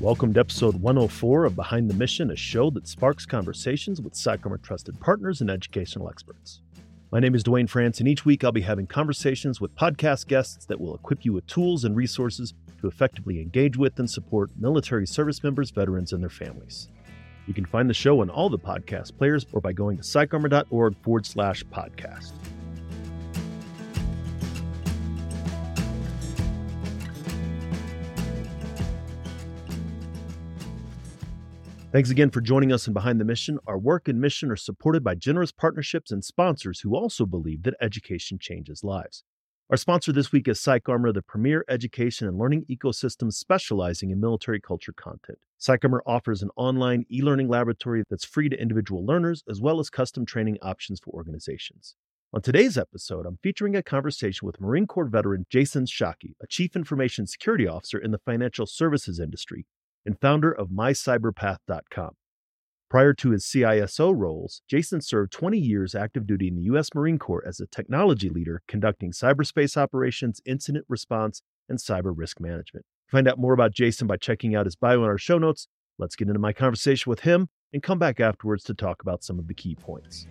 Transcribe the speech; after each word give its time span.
Welcome 0.00 0.32
to 0.32 0.40
episode 0.40 0.76
104 0.76 1.44
of 1.44 1.54
Behind 1.54 1.90
the 1.90 1.94
Mission, 1.94 2.30
a 2.30 2.36
show 2.36 2.70
that 2.70 2.88
sparks 2.88 3.26
conversations 3.26 4.00
with 4.00 4.14
PsychArmor 4.14 4.62
trusted 4.62 4.98
partners 4.98 5.42
and 5.42 5.50
educational 5.50 6.08
experts. 6.08 6.62
My 7.12 7.20
name 7.20 7.34
is 7.34 7.42
Duane 7.42 7.66
France, 7.66 8.00
and 8.00 8.08
each 8.08 8.24
week 8.24 8.42
I'll 8.42 8.50
be 8.50 8.62
having 8.62 8.86
conversations 8.86 9.60
with 9.60 9.76
podcast 9.76 10.26
guests 10.26 10.64
that 10.64 10.80
will 10.80 10.94
equip 10.94 11.26
you 11.26 11.34
with 11.34 11.46
tools 11.46 11.84
and 11.84 11.94
resources 11.94 12.54
to 12.80 12.86
effectively 12.86 13.42
engage 13.42 13.76
with 13.76 13.98
and 13.98 14.10
support 14.10 14.48
military 14.58 15.06
service 15.06 15.42
members, 15.42 15.70
veterans, 15.70 16.14
and 16.14 16.22
their 16.22 16.30
families. 16.30 16.88
You 17.46 17.52
can 17.52 17.66
find 17.66 17.90
the 17.90 17.92
show 17.92 18.22
on 18.22 18.30
all 18.30 18.48
the 18.48 18.58
podcast 18.58 19.18
players 19.18 19.44
or 19.52 19.60
by 19.60 19.74
going 19.74 19.98
to 19.98 20.02
psycharmor.org 20.02 20.96
forward 21.02 21.26
slash 21.26 21.62
podcast. 21.64 22.32
Thanks 31.92 32.10
again 32.10 32.30
for 32.30 32.40
joining 32.40 32.70
us 32.70 32.86
in 32.86 32.92
Behind 32.92 33.18
the 33.20 33.24
Mission. 33.24 33.58
Our 33.66 33.76
work 33.76 34.06
and 34.06 34.20
mission 34.20 34.48
are 34.52 34.56
supported 34.56 35.02
by 35.02 35.16
generous 35.16 35.50
partnerships 35.50 36.12
and 36.12 36.24
sponsors 36.24 36.78
who 36.78 36.94
also 36.94 37.26
believe 37.26 37.64
that 37.64 37.74
education 37.80 38.38
changes 38.38 38.84
lives. 38.84 39.24
Our 39.68 39.76
sponsor 39.76 40.12
this 40.12 40.30
week 40.30 40.46
is 40.46 40.60
PsychArmor, 40.60 41.12
the 41.12 41.20
premier 41.20 41.64
education 41.68 42.28
and 42.28 42.38
learning 42.38 42.66
ecosystem 42.70 43.32
specializing 43.32 44.12
in 44.12 44.20
military 44.20 44.60
culture 44.60 44.92
content. 44.92 45.38
PsychArmor 45.60 45.98
offers 46.06 46.42
an 46.42 46.50
online 46.54 47.06
e 47.10 47.22
learning 47.22 47.48
laboratory 47.48 48.04
that's 48.08 48.24
free 48.24 48.48
to 48.48 48.62
individual 48.62 49.04
learners, 49.04 49.42
as 49.50 49.60
well 49.60 49.80
as 49.80 49.90
custom 49.90 50.24
training 50.24 50.58
options 50.62 51.00
for 51.00 51.10
organizations. 51.10 51.96
On 52.32 52.40
today's 52.40 52.78
episode, 52.78 53.26
I'm 53.26 53.40
featuring 53.42 53.74
a 53.74 53.82
conversation 53.82 54.46
with 54.46 54.60
Marine 54.60 54.86
Corps 54.86 55.08
veteran 55.08 55.44
Jason 55.50 55.86
Shockey, 55.86 56.34
a 56.40 56.46
Chief 56.46 56.76
Information 56.76 57.26
Security 57.26 57.66
Officer 57.66 57.98
in 57.98 58.12
the 58.12 58.20
financial 58.24 58.66
services 58.66 59.18
industry, 59.18 59.66
and 60.04 60.20
founder 60.20 60.52
of 60.52 60.68
MyCyberpath.com. 60.68 62.10
Prior 62.90 63.14
to 63.14 63.30
his 63.30 63.44
CISO 63.44 64.12
roles, 64.16 64.62
Jason 64.68 65.00
served 65.00 65.32
20 65.32 65.56
years 65.58 65.94
active 65.94 66.26
duty 66.26 66.48
in 66.48 66.56
the 66.56 66.62
U.S. 66.62 66.88
Marine 66.92 67.18
Corps 67.18 67.44
as 67.46 67.60
a 67.60 67.66
technology 67.66 68.28
leader 68.28 68.62
conducting 68.66 69.12
cyberspace 69.12 69.76
operations, 69.76 70.40
incident 70.44 70.86
response, 70.88 71.40
and 71.68 71.78
cyber 71.78 72.12
risk 72.12 72.40
management. 72.40 72.84
Find 73.06 73.28
out 73.28 73.38
more 73.38 73.52
about 73.52 73.72
Jason 73.72 74.08
by 74.08 74.16
checking 74.16 74.56
out 74.56 74.66
his 74.66 74.74
bio 74.74 75.04
in 75.04 75.08
our 75.08 75.18
show 75.18 75.38
notes. 75.38 75.68
Let's 75.98 76.16
get 76.16 76.26
into 76.26 76.40
my 76.40 76.52
conversation 76.52 77.10
with 77.10 77.20
him 77.20 77.48
and 77.72 77.80
come 77.80 78.00
back 78.00 78.18
afterwards 78.18 78.64
to 78.64 78.74
talk 78.74 79.02
about 79.02 79.22
some 79.22 79.38
of 79.38 79.46
the 79.46 79.54
key 79.54 79.76
points. 79.76 80.26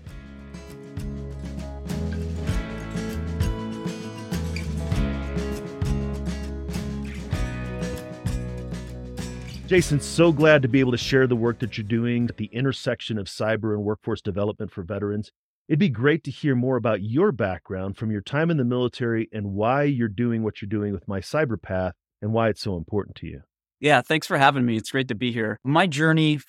Jason, 9.70 10.00
so 10.00 10.32
glad 10.32 10.64
to 10.64 10.68
be 10.68 10.80
able 10.80 10.94
to 10.94 10.98
share 10.98 11.28
the 11.28 11.36
work 11.36 11.60
that 11.60 11.78
you're 11.78 11.86
doing 11.86 12.28
at 12.28 12.38
the 12.38 12.50
intersection 12.52 13.20
of 13.20 13.28
cyber 13.28 13.76
and 13.76 13.84
workforce 13.84 14.20
development 14.20 14.72
for 14.72 14.82
veterans. 14.82 15.32
It'd 15.68 15.78
be 15.78 15.90
great 15.90 16.24
to 16.24 16.32
hear 16.32 16.56
more 16.56 16.76
about 16.76 17.04
your 17.04 17.32
background 17.32 17.96
from 17.96 18.10
your 18.10 18.22
time 18.22 18.50
in 18.50 18.58
the 18.58 18.66
military 18.66 19.30
and 19.32 19.54
why 19.54 19.84
you're 19.84 20.08
doing 20.08 20.42
what 20.42 20.60
you're 20.60 20.70
doing 20.70 20.92
with 20.92 21.08
My 21.08 21.20
Cyber 21.20 21.62
Path 21.62 21.94
and 22.20 22.34
why 22.34 22.50
it's 22.50 22.64
so 22.64 22.78
important 22.78 23.16
to 23.18 23.28
you. 23.28 23.42
Yeah, 23.80 24.02
thanks 24.02 24.26
for 24.26 24.40
having 24.40 24.66
me. 24.66 24.76
It's 24.76 24.90
great 24.90 25.08
to 25.10 25.16
be 25.16 25.32
here. 25.32 25.60
My 25.64 25.86
journey 25.86 26.40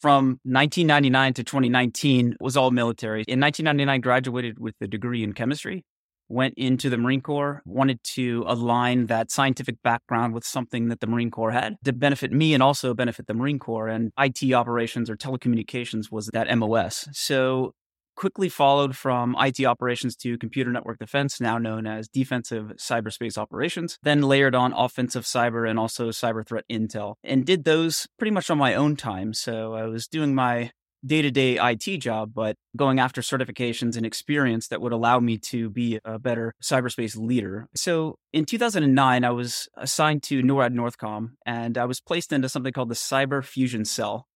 from 0.00 0.40
1999 0.44 1.34
to 1.34 1.44
2019 1.44 2.36
was 2.40 2.56
all 2.56 2.70
military. 2.70 3.24
In 3.28 3.38
1999, 3.38 4.00
graduated 4.00 4.58
with 4.58 4.76
a 4.80 4.86
degree 4.86 5.22
in 5.22 5.34
chemistry 5.34 5.84
went 6.32 6.54
into 6.56 6.88
the 6.88 6.96
Marine 6.96 7.20
Corps, 7.20 7.62
wanted 7.64 8.02
to 8.02 8.44
align 8.46 9.06
that 9.06 9.30
scientific 9.30 9.82
background 9.82 10.34
with 10.34 10.44
something 10.44 10.88
that 10.88 11.00
the 11.00 11.06
Marine 11.06 11.30
Corps 11.30 11.50
had 11.50 11.76
to 11.84 11.92
benefit 11.92 12.32
me 12.32 12.54
and 12.54 12.62
also 12.62 12.94
benefit 12.94 13.26
the 13.26 13.34
Marine 13.34 13.58
Corps. 13.58 13.88
And 13.88 14.10
IT 14.18 14.52
operations 14.52 15.10
or 15.10 15.16
telecommunications 15.16 16.10
was 16.10 16.30
that 16.32 16.56
MOS. 16.58 17.08
So 17.12 17.72
quickly 18.16 18.48
followed 18.48 18.96
from 18.96 19.36
IT 19.38 19.64
operations 19.64 20.16
to 20.16 20.38
computer 20.38 20.70
network 20.70 20.98
defense, 20.98 21.40
now 21.40 21.58
known 21.58 21.86
as 21.86 22.08
defensive 22.08 22.72
cyberspace 22.76 23.38
operations, 23.38 23.98
then 24.02 24.22
layered 24.22 24.54
on 24.54 24.72
offensive 24.72 25.24
cyber 25.24 25.68
and 25.68 25.78
also 25.78 26.10
cyber 26.10 26.46
threat 26.46 26.64
intel, 26.70 27.14
and 27.24 27.44
did 27.44 27.64
those 27.64 28.06
pretty 28.18 28.30
much 28.30 28.50
on 28.50 28.58
my 28.58 28.74
own 28.74 28.96
time. 28.96 29.32
So 29.34 29.74
I 29.74 29.84
was 29.84 30.06
doing 30.06 30.34
my 30.34 30.70
day 31.04 31.22
to 31.22 31.30
day 31.30 31.58
IT 31.60 31.98
job, 31.98 32.32
but 32.34 32.56
going 32.76 33.00
after 33.00 33.20
certifications 33.20 33.96
and 33.96 34.06
experience 34.06 34.68
that 34.68 34.80
would 34.80 34.92
allow 34.92 35.18
me 35.18 35.36
to 35.36 35.68
be 35.68 35.98
a 36.04 36.18
better 36.18 36.54
cyberspace 36.62 37.16
leader. 37.16 37.68
So 37.74 38.16
in 38.32 38.44
2009, 38.44 39.24
I 39.24 39.30
was 39.30 39.68
assigned 39.76 40.22
to 40.24 40.42
NORAD 40.42 40.74
Northcom 40.74 41.32
and 41.44 41.76
I 41.76 41.84
was 41.84 42.00
placed 42.00 42.32
into 42.32 42.48
something 42.48 42.72
called 42.72 42.88
the 42.88 42.94
Cyber 42.94 43.44
Fusion 43.44 43.84
Cell. 43.84 44.26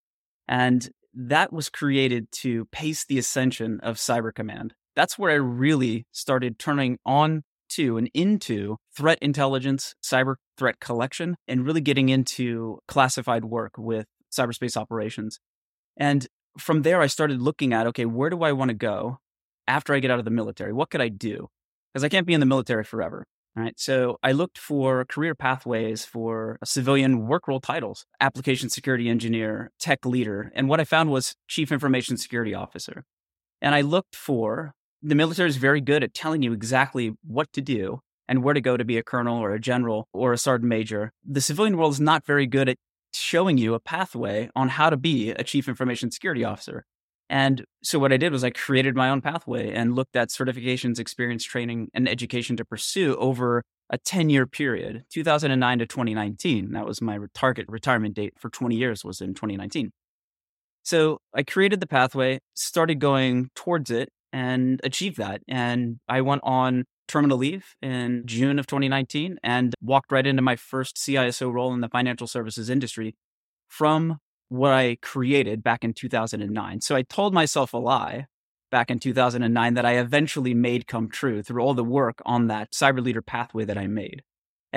And 0.49 0.89
that 1.15 1.53
was 1.53 1.69
created 1.69 2.31
to 2.31 2.67
pace 2.67 3.05
the 3.05 3.19
ascension 3.19 3.81
of 3.83 3.97
Cyber 3.97 4.35
Command. 4.35 4.75
That's 4.95 5.19
where 5.19 5.31
I 5.31 5.35
really 5.35 6.07
started 6.13 6.59
turning 6.59 6.99
on 7.05 7.43
to 7.69 7.97
and 7.97 8.11
into 8.15 8.77
threat 8.97 9.19
intelligence, 9.21 9.95
cyber 10.03 10.37
threat 10.57 10.81
collection, 10.81 11.37
and 11.49 11.65
really 11.65 11.81
getting 11.81 12.09
into 12.09 12.79
classified 12.87 13.45
work 13.45 13.73
with 13.77 14.07
cyberspace 14.33 14.77
operations. 14.77 15.39
And 15.97 16.27
from 16.59 16.83
there, 16.83 17.01
I 17.01 17.07
started 17.07 17.41
looking 17.41 17.73
at 17.73 17.87
okay, 17.89 18.07
where 18.07 18.31
do 18.31 18.43
I 18.43 18.53
want 18.53 18.71
to 18.71 18.75
go 18.75 19.19
after 19.67 19.95
I 19.95 20.01
get 20.01 20.11
out 20.11 20.19
of 20.19 20.25
the 20.25 20.31
military? 20.31 20.73
What 20.73 20.91
could 20.91 21.01
I 21.01 21.09
do? 21.09 21.49
Because 21.93 22.05
I 22.05 22.09
can't 22.09 22.27
be 22.27 22.35
in 22.35 22.41
the 22.41 22.47
military 22.47 22.85
forever. 22.85 23.27
Right. 23.55 23.73
So 23.79 24.19
I 24.23 24.33
looked 24.33 24.59
for 24.59 25.07
career 25.07 25.35
pathways 25.35 26.05
for 26.05 26.59
civilian 26.63 27.27
work 27.27 27.49
role 27.49 27.59
titles, 27.59 28.05
application 28.21 28.69
security 28.69 29.09
engineer, 29.09 29.71
tech 29.81 30.05
leader. 30.05 30.53
And 30.55 30.69
what 30.69 30.79
I 30.79 30.85
found 30.85 31.11
was 31.11 31.35
chief 31.49 31.73
information 31.73 32.19
security 32.19 32.53
officer. 32.53 33.05
And 33.63 33.75
I 33.75 33.81
looked 33.81 34.15
for 34.15 34.73
the 35.03 35.15
military 35.15 35.49
is 35.49 35.57
very 35.57 35.81
good 35.81 36.03
at 36.03 36.13
telling 36.13 36.43
you 36.43 36.53
exactly 36.53 37.15
what 37.27 37.51
to 37.55 37.63
do 37.63 38.01
and 38.29 38.43
where 38.43 38.55
to 38.55 38.61
go 38.61 38.77
to 38.77 38.85
be 38.85 38.99
a 38.99 39.03
colonel 39.03 39.39
or 39.39 39.55
a 39.55 39.61
general 39.61 40.09
or 40.13 40.33
a 40.33 40.39
sergeant 40.39 40.69
major. 40.69 41.13
The 41.25 41.41
civilian 41.41 41.77
world 41.77 41.93
is 41.93 42.01
not 42.01 42.27
very 42.27 42.47
good 42.47 42.69
at 42.69 42.77
showing 43.17 43.59
you 43.59 43.75
a 43.75 43.81
pathway 43.81 44.51
on 44.55 44.69
how 44.69 44.91
to 44.91 44.97
be 44.97 45.31
a 45.31 45.45
chief 45.45 45.69
information 45.69 46.11
security 46.11 46.45
officer. 46.45 46.85
And 47.29 47.65
so 47.83 47.99
what 47.99 48.13
I 48.13 48.17
did 48.17 48.33
was 48.33 48.45
I 48.45 48.51
created 48.51 48.95
my 48.95 49.11
own 49.11 49.21
pathway 49.21 49.73
and 49.73 49.97
looked 49.97 50.15
at 50.15 50.29
certifications, 50.29 51.01
experience, 51.01 51.45
training, 51.45 51.89
and 51.93 52.09
education 52.09 52.57
to 52.57 52.65
pursue 52.65 53.17
over 53.17 53.63
a 53.91 53.99
10 53.99 54.31
year 54.31 54.47
period, 54.47 55.05
2009 55.13 55.79
to 55.79 55.87
2019. 55.87 56.73
That 56.73 56.87
was 56.87 57.03
my 57.03 57.19
target 57.35 57.67
retirement 57.69 58.15
date 58.15 58.35
for 58.39 58.49
20 58.49 58.77
years 58.77 59.05
was 59.05 59.21
in 59.21 59.35
2019. 59.35 59.91
So 60.83 61.19
I 61.35 61.43
created 61.43 61.81
the 61.81 61.87
pathway, 61.87 62.39
started 62.55 63.01
going 63.01 63.51
towards 63.57 63.91
it 63.91 64.09
and 64.33 64.81
achieved 64.85 65.17
that. 65.17 65.43
And 65.49 65.99
I 66.09 66.21
went 66.21 66.43
on 66.45 66.85
terminal 67.09 67.39
leave 67.39 67.75
in 67.83 68.23
June 68.27 68.59
of 68.59 68.67
2019 68.67 69.39
and 69.43 69.75
walked 69.81 70.13
right 70.13 70.27
into 70.27 70.43
my 70.43 70.57
first 70.57 70.97
CISO 70.97 71.53
role 71.53 71.73
in 71.73 71.81
the 71.81 71.89
financial 71.89 72.27
services 72.27 72.71
industry 72.71 73.15
from 73.69 74.19
what 74.49 74.73
I 74.73 74.97
created 75.03 75.63
back 75.63 75.85
in 75.85 75.93
2009. 75.93 76.81
So 76.81 76.95
I 76.95 77.03
told 77.03 77.35
myself 77.35 77.73
a 77.73 77.79
lie 77.79 78.27
back 78.71 78.91
in 78.91 78.99
2009 78.99 79.75
that 79.75 79.87
I 79.87 79.99
eventually 79.99 80.55
made 80.55 80.87
come 80.87 81.09
true 81.09 81.43
through 81.43 81.63
all 81.63 81.75
the 81.75 81.85
work 81.85 82.21
on 82.25 82.49
that 82.49 82.73
cyber 82.73 83.03
leader 83.03 83.23
pathway 83.23 83.65
that 83.65 83.79
I 83.79 83.87
made. 83.87 84.23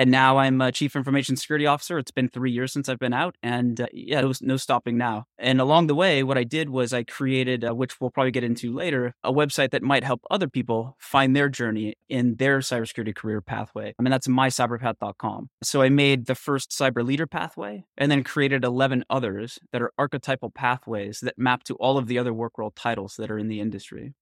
And 0.00 0.10
now 0.10 0.38
I'm 0.38 0.62
a 0.62 0.72
chief 0.72 0.96
information 0.96 1.36
security 1.36 1.66
officer. 1.66 1.98
It's 1.98 2.10
been 2.10 2.30
three 2.30 2.50
years 2.50 2.72
since 2.72 2.88
I've 2.88 2.98
been 2.98 3.12
out, 3.12 3.36
and 3.42 3.82
uh, 3.82 3.86
yeah, 3.92 4.22
was 4.22 4.40
no 4.40 4.56
stopping 4.56 4.96
now. 4.96 5.26
And 5.38 5.60
along 5.60 5.88
the 5.88 5.94
way, 5.94 6.22
what 6.22 6.38
I 6.38 6.42
did 6.42 6.70
was 6.70 6.94
I 6.94 7.02
created, 7.02 7.66
uh, 7.66 7.74
which 7.74 8.00
we'll 8.00 8.08
probably 8.08 8.30
get 8.30 8.42
into 8.42 8.72
later, 8.72 9.14
a 9.22 9.30
website 9.30 9.72
that 9.72 9.82
might 9.82 10.02
help 10.02 10.22
other 10.30 10.48
people 10.48 10.96
find 10.98 11.36
their 11.36 11.50
journey 11.50 11.96
in 12.08 12.36
their 12.36 12.60
cybersecurity 12.60 13.14
career 13.14 13.42
pathway. 13.42 13.94
I 13.98 14.02
mean, 14.02 14.10
that's 14.10 14.26
mycyberpath.com. 14.26 15.50
So 15.62 15.82
I 15.82 15.90
made 15.90 16.24
the 16.24 16.34
first 16.34 16.70
cyber 16.70 17.04
leader 17.04 17.26
pathway, 17.26 17.84
and 17.98 18.10
then 18.10 18.24
created 18.24 18.64
11 18.64 19.04
others 19.10 19.58
that 19.70 19.82
are 19.82 19.92
archetypal 19.98 20.48
pathways 20.50 21.20
that 21.20 21.36
map 21.36 21.62
to 21.64 21.74
all 21.74 21.98
of 21.98 22.06
the 22.06 22.18
other 22.18 22.32
work 22.32 22.56
role 22.56 22.72
titles 22.74 23.16
that 23.18 23.30
are 23.30 23.38
in 23.38 23.48
the 23.48 23.60
industry. 23.60 24.14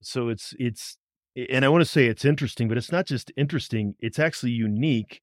So 0.00 0.30
it's 0.30 0.54
it's 0.58 0.96
and 1.36 1.64
I 1.64 1.68
want 1.68 1.82
to 1.82 1.90
say 1.90 2.06
it's 2.06 2.24
interesting, 2.24 2.68
but 2.68 2.76
it's 2.76 2.92
not 2.92 3.06
just 3.06 3.32
interesting, 3.36 3.94
it's 4.00 4.18
actually 4.18 4.52
unique 4.52 5.20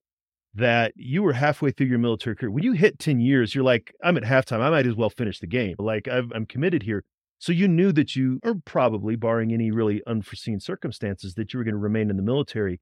that 0.55 0.93
you 0.95 1.21
were 1.21 1.33
halfway 1.33 1.71
through 1.71 1.87
your 1.87 1.99
military 1.99 2.35
career. 2.35 2.51
When 2.51 2.63
you 2.63 2.73
hit 2.73 2.99
10 2.99 3.19
years, 3.19 3.53
you're 3.53 3.63
like, 3.63 3.93
I'm 4.03 4.17
at 4.17 4.23
halftime. 4.23 4.61
I 4.61 4.69
might 4.69 4.87
as 4.87 4.95
well 4.95 5.09
finish 5.09 5.39
the 5.39 5.47
game. 5.47 5.75
Like, 5.77 6.07
i 6.07 6.17
am 6.17 6.45
committed 6.47 6.83
here. 6.83 7.03
So 7.37 7.51
you 7.51 7.67
knew 7.67 7.91
that 7.93 8.15
you, 8.15 8.39
or 8.43 8.55
probably 8.65 9.15
barring 9.15 9.53
any 9.53 9.71
really 9.71 10.01
unforeseen 10.07 10.59
circumstances, 10.59 11.35
that 11.35 11.53
you 11.53 11.59
were 11.59 11.63
going 11.63 11.75
to 11.75 11.79
remain 11.79 12.09
in 12.09 12.17
the 12.17 12.23
military. 12.23 12.81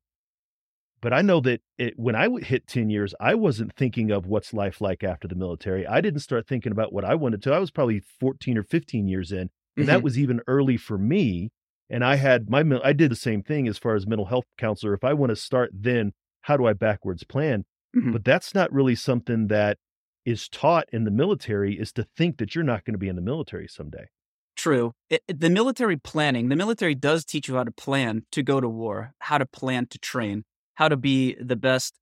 But 1.01 1.13
I 1.13 1.21
know 1.21 1.41
that 1.41 1.61
it, 1.77 1.93
when 1.97 2.15
I 2.15 2.27
hit 2.39 2.67
10 2.67 2.89
years, 2.89 3.13
I 3.19 3.35
wasn't 3.35 3.75
thinking 3.75 4.09
of 4.09 4.25
what's 4.25 4.53
life 4.53 4.81
like 4.81 5.03
after 5.03 5.27
the 5.27 5.35
military. 5.35 5.85
I 5.85 6.01
didn't 6.01 6.21
start 6.21 6.47
thinking 6.47 6.71
about 6.71 6.91
what 6.91 7.05
I 7.05 7.13
wanted 7.13 7.43
to. 7.43 7.53
I 7.53 7.59
was 7.59 7.69
probably 7.69 8.01
14 8.19 8.57
or 8.57 8.63
15 8.63 9.07
years 9.07 9.31
in. 9.31 9.39
And 9.39 9.49
mm-hmm. 9.75 9.85
that 9.85 10.01
was 10.01 10.17
even 10.17 10.41
early 10.47 10.77
for 10.77 10.97
me 10.97 11.51
and 11.89 12.03
I 12.03 12.15
had 12.15 12.49
my 12.49 12.63
I 12.83 12.93
did 12.93 13.11
the 13.11 13.15
same 13.15 13.43
thing 13.43 13.67
as 13.67 13.77
far 13.77 13.95
as 13.95 14.07
mental 14.07 14.25
health 14.25 14.45
counselor. 14.57 14.93
If 14.93 15.03
I 15.03 15.13
want 15.13 15.29
to 15.31 15.35
start 15.35 15.71
then, 15.73 16.13
how 16.41 16.57
do 16.57 16.65
I 16.65 16.73
backwards 16.73 17.23
plan? 17.23 17.65
Mm-hmm. 17.95 18.11
But 18.11 18.25
that's 18.25 18.53
not 18.53 18.71
really 18.71 18.95
something 18.95 19.47
that 19.47 19.77
is 20.25 20.49
taught 20.49 20.87
in 20.91 21.05
the 21.05 21.11
military 21.11 21.79
is 21.79 21.91
to 21.93 22.05
think 22.17 22.37
that 22.37 22.53
you're 22.53 22.63
not 22.63 22.83
going 22.83 22.93
to 22.93 22.99
be 22.99 23.07
in 23.07 23.15
the 23.15 23.21
military 23.21 23.67
someday. 23.67 24.07
True. 24.57 24.93
It, 25.09 25.21
the 25.27 25.49
military 25.49 25.97
planning, 25.97 26.49
the 26.49 26.55
military 26.55 26.95
does 26.95 27.23
teach 27.23 27.47
you 27.47 27.55
how 27.55 27.63
to 27.63 27.71
plan 27.71 28.23
to 28.31 28.43
go 28.43 28.59
to 28.59 28.67
war, 28.67 29.13
how 29.19 29.37
to 29.37 29.45
plan 29.45 29.85
to 29.87 29.99
train, 29.99 30.43
how 30.75 30.89
to 30.89 30.97
be 30.97 31.35
the 31.39 31.55
best 31.55 31.93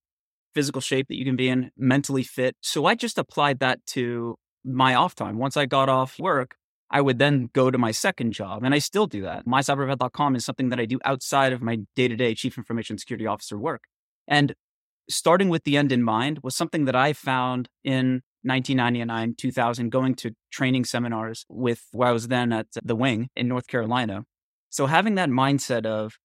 physical 0.55 0.81
shape 0.81 1.07
that 1.09 1.17
you 1.17 1.25
can 1.25 1.35
be 1.35 1.49
in, 1.49 1.69
mentally 1.77 2.23
fit. 2.23 2.55
So 2.61 2.85
I 2.85 2.95
just 2.95 3.17
applied 3.17 3.59
that 3.59 3.85
to 3.87 4.37
my 4.63 4.95
off 4.95 5.13
time. 5.13 5.37
Once 5.37 5.57
I 5.57 5.65
got 5.65 5.89
off 5.89 6.17
work, 6.17 6.55
I 6.91 7.01
would 7.01 7.19
then 7.19 7.49
go 7.53 7.71
to 7.71 7.77
my 7.77 7.91
second 7.91 8.33
job, 8.33 8.63
and 8.63 8.73
I 8.73 8.79
still 8.79 9.07
do 9.07 9.21
that. 9.23 9.45
MyCyberPath.com 9.45 10.35
is 10.35 10.45
something 10.45 10.69
that 10.69 10.79
I 10.79 10.85
do 10.85 10.99
outside 11.03 11.51
of 11.51 11.61
my 11.61 11.79
day 11.95 12.07
to 12.07 12.15
day 12.15 12.35
chief 12.35 12.57
information 12.57 12.97
security 12.97 13.25
officer 13.25 13.57
work. 13.57 13.85
And 14.27 14.55
starting 15.09 15.49
with 15.49 15.63
the 15.63 15.77
end 15.77 15.91
in 15.91 16.03
mind 16.03 16.39
was 16.43 16.55
something 16.55 16.85
that 16.85 16.95
I 16.95 17.13
found 17.13 17.69
in 17.83 18.21
1999, 18.43 19.35
2000, 19.37 19.89
going 19.89 20.15
to 20.15 20.31
training 20.51 20.85
seminars 20.85 21.45
with 21.49 21.83
where 21.91 22.09
I 22.09 22.11
was 22.11 22.27
then 22.27 22.53
at 22.53 22.67
the 22.83 22.95
wing 22.95 23.29
in 23.35 23.47
North 23.47 23.67
Carolina. 23.67 24.23
So 24.69 24.85
having 24.85 25.15
that 25.15 25.29
mindset 25.29 25.85
of 25.85 26.17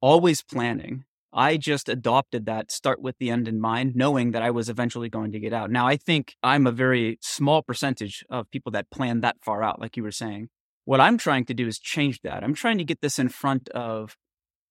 always 0.00 0.42
planning, 0.42 1.04
I 1.36 1.58
just 1.58 1.90
adopted 1.90 2.46
that 2.46 2.72
start 2.72 3.02
with 3.02 3.18
the 3.18 3.28
end 3.28 3.46
in 3.46 3.60
mind, 3.60 3.94
knowing 3.94 4.30
that 4.30 4.40
I 4.40 4.50
was 4.50 4.70
eventually 4.70 5.10
going 5.10 5.32
to 5.32 5.38
get 5.38 5.52
out. 5.52 5.70
Now, 5.70 5.86
I 5.86 5.98
think 5.98 6.34
I'm 6.42 6.66
a 6.66 6.72
very 6.72 7.18
small 7.20 7.62
percentage 7.62 8.24
of 8.30 8.50
people 8.50 8.72
that 8.72 8.90
plan 8.90 9.20
that 9.20 9.36
far 9.44 9.62
out, 9.62 9.78
like 9.78 9.98
you 9.98 10.02
were 10.02 10.10
saying. 10.10 10.48
What 10.86 10.98
I'm 10.98 11.18
trying 11.18 11.44
to 11.44 11.54
do 11.54 11.66
is 11.66 11.78
change 11.78 12.22
that. 12.22 12.42
I'm 12.42 12.54
trying 12.54 12.78
to 12.78 12.84
get 12.84 13.02
this 13.02 13.18
in 13.18 13.28
front 13.28 13.68
of, 13.70 14.16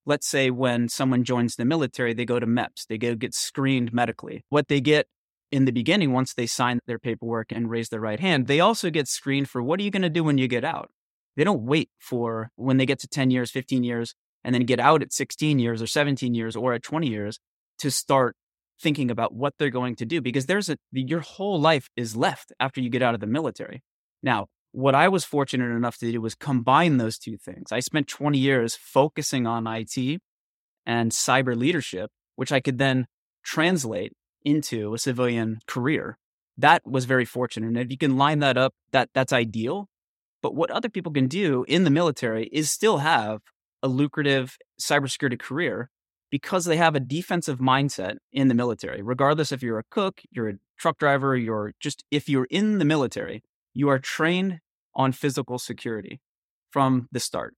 let's 0.08 0.28
say, 0.28 0.50
when 0.50 0.90
someone 0.90 1.24
joins 1.24 1.56
the 1.56 1.66
military, 1.66 2.16
they 2.16 2.26
go 2.26 2.40
to 2.40 2.48
MEPS, 2.48 2.88
they 2.90 2.98
go 2.98 3.14
get 3.14 3.36
screened 3.36 3.94
medically. 3.94 4.44
What 4.50 4.68
they 4.68 4.82
get 4.82 5.06
in 5.52 5.66
the 5.66 5.72
beginning, 5.72 6.14
once 6.14 6.34
they 6.34 6.48
sign 6.48 6.80
their 6.88 6.98
paperwork 6.98 7.52
and 7.52 7.70
raise 7.70 7.90
their 7.90 8.00
right 8.00 8.20
hand, 8.20 8.48
they 8.48 8.60
also 8.60 8.90
get 8.90 9.08
screened 9.08 9.52
for 9.52 9.62
what 9.62 9.80
are 9.80 9.84
you 9.84 9.92
going 9.92 10.02
to 10.02 10.10
do 10.10 10.24
when 10.24 10.40
you 10.40 10.48
get 10.48 10.64
out? 10.64 10.90
They 11.38 11.44
don't 11.44 11.66
wait 11.66 11.92
for 12.00 12.50
when 12.56 12.78
they 12.78 12.88
get 12.88 12.98
to 13.02 13.08
10 13.08 13.30
years, 13.30 13.52
15 13.52 13.84
years, 13.84 14.16
and 14.45 14.53
then 14.53 14.63
get 14.63 14.80
out 14.80 15.01
at 15.01 15.12
16 15.12 15.57
years 15.57 15.81
or 15.81 15.88
17 15.88 16.36
years 16.36 16.56
or 16.56 16.74
at 16.74 16.83
20 16.83 17.09
years 17.09 17.39
to 17.80 17.89
start 17.89 18.38
thinking 18.80 19.09
about 19.09 19.33
what 19.33 19.56
they're 19.57 19.69
going 19.69 19.95
to 19.95 20.06
do 20.06 20.21
because 20.21 20.45
there's 20.45 20.69
a 20.69 20.77
your 20.92 21.21
whole 21.21 21.59
life 21.59 21.89
is 21.97 22.15
left 22.15 22.53
after 22.59 22.80
you 22.80 22.89
get 22.89 23.01
out 23.01 23.15
of 23.15 23.19
the 23.19 23.27
military. 23.27 23.81
Now, 24.21 24.47
what 24.71 24.94
I 24.94 25.07
was 25.07 25.25
fortunate 25.25 25.75
enough 25.75 25.97
to 25.97 26.12
do 26.12 26.21
was 26.21 26.36
combine 26.36 26.97
those 26.97 27.18
two 27.18 27.38
things. 27.38 27.71
I 27.71 27.80
spent 27.80 28.07
20 28.07 28.38
years 28.38 28.75
focusing 28.75 29.47
on 29.47 29.65
IT 29.65 30.21
and 30.86 31.12
cyber 31.12 31.57
leadership, 31.57 32.12
which 32.36 32.51
I 32.51 32.59
could 32.59 32.77
then 32.77 33.07
translate 33.44 34.13
into 34.44 34.94
a 34.94 35.00
civilian 35.00 35.59
career. 35.65 36.19
That 36.57 36.83
was 36.86 37.06
very 37.06 37.25
fortunate. 37.25 37.68
And 37.68 37.77
if 37.77 37.89
you 37.89 37.97
can 37.97 38.18
line 38.18 38.39
that 38.39 38.57
up, 38.57 38.74
that 38.92 39.09
that's 39.13 39.33
ideal. 39.33 39.88
But 40.44 40.53
what 40.53 40.69
other 40.69 40.89
people 40.89 41.12
can 41.12 41.27
do 41.27 41.65
in 41.68 41.86
the 41.86 41.89
military 41.89 42.47
is 42.51 42.71
still 42.71 43.00
have 43.00 43.42
a 43.86 43.88
lucrative 43.88 44.58
cybersecurity 44.82 45.38
career 45.38 45.92
because 46.32 46.66
they 46.66 46.76
have 46.78 46.96
a 46.96 47.00
defensive 47.00 47.60
mindset 47.60 48.16
in 48.34 48.48
the 48.48 48.56
military. 48.56 49.04
Regardless 49.04 49.52
if 49.52 49.62
you're 49.62 49.78
a 49.78 49.84
cook, 49.92 50.22
you're 50.32 50.50
a 50.50 50.54
truck 50.80 50.98
driver, 50.98 51.38
you're 51.38 51.74
just, 51.80 52.04
if 52.10 52.28
you're 52.28 52.48
in 52.50 52.80
the 52.80 52.86
military, 52.86 53.44
you 53.76 53.88
are 53.90 54.00
trained 54.00 54.60
on 54.96 55.12
physical 55.12 55.60
security 55.60 56.20
from 56.72 57.08
the 57.12 57.20
start. 57.20 57.54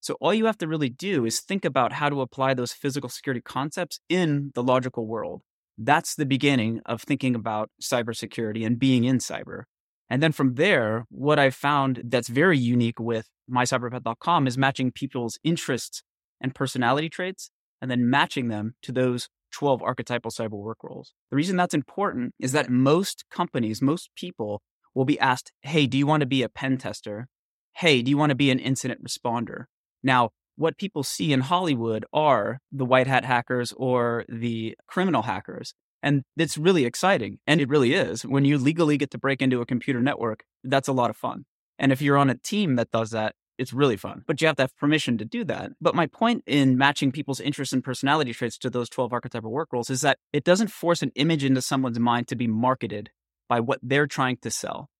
So 0.00 0.14
all 0.20 0.32
you 0.32 0.46
have 0.46 0.58
to 0.58 0.68
really 0.68 0.90
do 0.90 1.26
is 1.26 1.40
think 1.40 1.64
about 1.64 1.94
how 1.94 2.08
to 2.08 2.20
apply 2.20 2.54
those 2.54 2.72
physical 2.72 3.08
security 3.08 3.40
concepts 3.40 3.98
in 4.08 4.52
the 4.54 4.62
logical 4.62 5.08
world. 5.08 5.42
That's 5.76 6.14
the 6.14 6.26
beginning 6.26 6.82
of 6.86 7.02
thinking 7.02 7.34
about 7.34 7.70
cybersecurity 7.82 8.64
and 8.64 8.78
being 8.78 9.02
in 9.02 9.18
cyber. 9.18 9.64
And 10.10 10.22
then 10.22 10.32
from 10.32 10.54
there, 10.54 11.06
what 11.10 11.38
I 11.38 11.50
found 11.50 12.02
that's 12.04 12.28
very 12.28 12.58
unique 12.58 13.00
with 13.00 13.28
mycyberpath.com 13.50 14.46
is 14.46 14.58
matching 14.58 14.92
people's 14.92 15.38
interests 15.42 16.02
and 16.40 16.54
personality 16.54 17.08
traits 17.08 17.50
and 17.80 17.90
then 17.90 18.08
matching 18.08 18.48
them 18.48 18.74
to 18.82 18.92
those 18.92 19.28
12 19.52 19.82
archetypal 19.82 20.30
cyber 20.30 20.50
work 20.50 20.78
roles. 20.82 21.12
The 21.30 21.36
reason 21.36 21.56
that's 21.56 21.74
important 21.74 22.34
is 22.38 22.52
that 22.52 22.70
most 22.70 23.24
companies, 23.30 23.80
most 23.80 24.10
people 24.16 24.62
will 24.94 25.04
be 25.04 25.18
asked, 25.18 25.52
Hey, 25.62 25.86
do 25.86 25.96
you 25.96 26.06
want 26.06 26.20
to 26.20 26.26
be 26.26 26.42
a 26.42 26.48
pen 26.48 26.78
tester? 26.78 27.28
Hey, 27.76 28.02
do 28.02 28.10
you 28.10 28.16
want 28.16 28.30
to 28.30 28.36
be 28.36 28.50
an 28.50 28.58
incident 28.58 29.04
responder? 29.04 29.64
Now, 30.02 30.30
what 30.56 30.78
people 30.78 31.02
see 31.02 31.32
in 31.32 31.40
Hollywood 31.40 32.04
are 32.12 32.60
the 32.70 32.84
white 32.84 33.06
hat 33.06 33.24
hackers 33.24 33.72
or 33.76 34.24
the 34.28 34.76
criminal 34.86 35.22
hackers. 35.22 35.74
And 36.04 36.22
it's 36.36 36.58
really 36.58 36.84
exciting. 36.84 37.38
And 37.46 37.62
it 37.62 37.68
really 37.70 37.94
is. 37.94 38.26
When 38.26 38.44
you 38.44 38.58
legally 38.58 38.98
get 38.98 39.10
to 39.12 39.18
break 39.18 39.40
into 39.40 39.62
a 39.62 39.66
computer 39.66 40.02
network, 40.02 40.44
that's 40.62 40.86
a 40.86 40.92
lot 40.92 41.08
of 41.08 41.16
fun. 41.16 41.46
And 41.78 41.92
if 41.92 42.02
you're 42.02 42.18
on 42.18 42.28
a 42.28 42.34
team 42.34 42.76
that 42.76 42.90
does 42.90 43.10
that, 43.12 43.34
it's 43.56 43.72
really 43.72 43.96
fun. 43.96 44.22
But 44.26 44.38
you 44.38 44.46
have 44.46 44.56
to 44.56 44.64
have 44.64 44.76
permission 44.76 45.16
to 45.16 45.24
do 45.24 45.44
that. 45.44 45.72
But 45.80 45.94
my 45.94 46.06
point 46.06 46.42
in 46.46 46.76
matching 46.76 47.10
people's 47.10 47.40
interests 47.40 47.72
and 47.72 47.82
personality 47.82 48.34
traits 48.34 48.58
to 48.58 48.70
those 48.70 48.90
12 48.90 49.14
archetypal 49.14 49.50
work 49.50 49.72
roles 49.72 49.88
is 49.88 50.02
that 50.02 50.18
it 50.30 50.44
doesn't 50.44 50.68
force 50.68 51.00
an 51.00 51.10
image 51.14 51.42
into 51.42 51.62
someone's 51.62 51.98
mind 51.98 52.28
to 52.28 52.36
be 52.36 52.48
marketed 52.48 53.08
by 53.48 53.60
what 53.60 53.78
they're 53.82 54.06
trying 54.06 54.36
to 54.42 54.50
sell. 54.50 54.90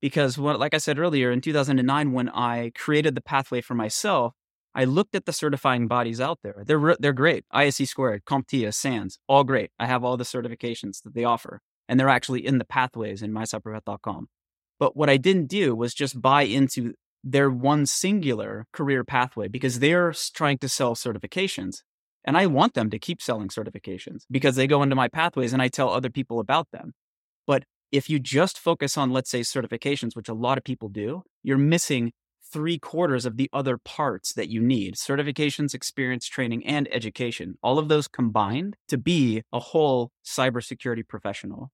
Because, 0.00 0.38
what, 0.38 0.58
like 0.58 0.72
I 0.72 0.78
said 0.78 0.98
earlier, 0.98 1.30
in 1.30 1.42
2009, 1.42 2.12
when 2.12 2.30
I 2.30 2.70
created 2.74 3.14
the 3.14 3.20
pathway 3.20 3.60
for 3.60 3.74
myself, 3.74 4.32
I 4.76 4.84
looked 4.84 5.14
at 5.14 5.24
the 5.24 5.32
certifying 5.32 5.88
bodies 5.88 6.20
out 6.20 6.40
there. 6.42 6.62
They're 6.66 6.96
they're 7.00 7.14
great. 7.14 7.46
ISC 7.52 7.88
squared, 7.88 8.26
CompTIA, 8.26 8.74
SANS, 8.74 9.18
all 9.26 9.42
great. 9.42 9.70
I 9.78 9.86
have 9.86 10.04
all 10.04 10.18
the 10.18 10.24
certifications 10.24 11.02
that 11.02 11.14
they 11.14 11.24
offer, 11.24 11.62
and 11.88 11.98
they're 11.98 12.10
actually 12.10 12.46
in 12.46 12.58
the 12.58 12.64
pathways 12.66 13.22
in 13.22 13.32
mycyberpath.com. 13.32 14.28
But 14.78 14.94
what 14.94 15.08
I 15.08 15.16
didn't 15.16 15.46
do 15.46 15.74
was 15.74 15.94
just 15.94 16.20
buy 16.20 16.42
into 16.42 16.92
their 17.24 17.50
one 17.50 17.86
singular 17.86 18.66
career 18.74 19.02
pathway 19.02 19.48
because 19.48 19.78
they're 19.78 20.12
trying 20.34 20.58
to 20.58 20.68
sell 20.68 20.94
certifications. 20.94 21.78
And 22.22 22.36
I 22.36 22.46
want 22.46 22.74
them 22.74 22.90
to 22.90 22.98
keep 22.98 23.22
selling 23.22 23.48
certifications 23.48 24.24
because 24.30 24.56
they 24.56 24.66
go 24.66 24.82
into 24.82 24.94
my 24.94 25.08
pathways 25.08 25.54
and 25.54 25.62
I 25.62 25.68
tell 25.68 25.88
other 25.88 26.10
people 26.10 26.38
about 26.38 26.70
them. 26.70 26.92
But 27.46 27.64
if 27.90 28.10
you 28.10 28.18
just 28.18 28.58
focus 28.58 28.98
on, 28.98 29.10
let's 29.10 29.30
say, 29.30 29.40
certifications, 29.40 30.14
which 30.14 30.28
a 30.28 30.34
lot 30.34 30.58
of 30.58 30.64
people 30.64 30.90
do, 30.90 31.22
you're 31.42 31.56
missing 31.56 32.12
three 32.52 32.78
quarters 32.78 33.26
of 33.26 33.36
the 33.36 33.50
other 33.52 33.76
parts 33.78 34.32
that 34.34 34.48
you 34.48 34.60
need 34.60 34.94
certifications, 34.94 35.74
experience, 35.74 36.26
training, 36.26 36.64
and 36.66 36.88
education. 36.92 37.58
All 37.62 37.78
of 37.78 37.88
those 37.88 38.08
combined 38.08 38.76
to 38.88 38.98
be 38.98 39.42
a 39.52 39.58
whole 39.58 40.12
cybersecurity 40.24 41.06
professional. 41.06 41.70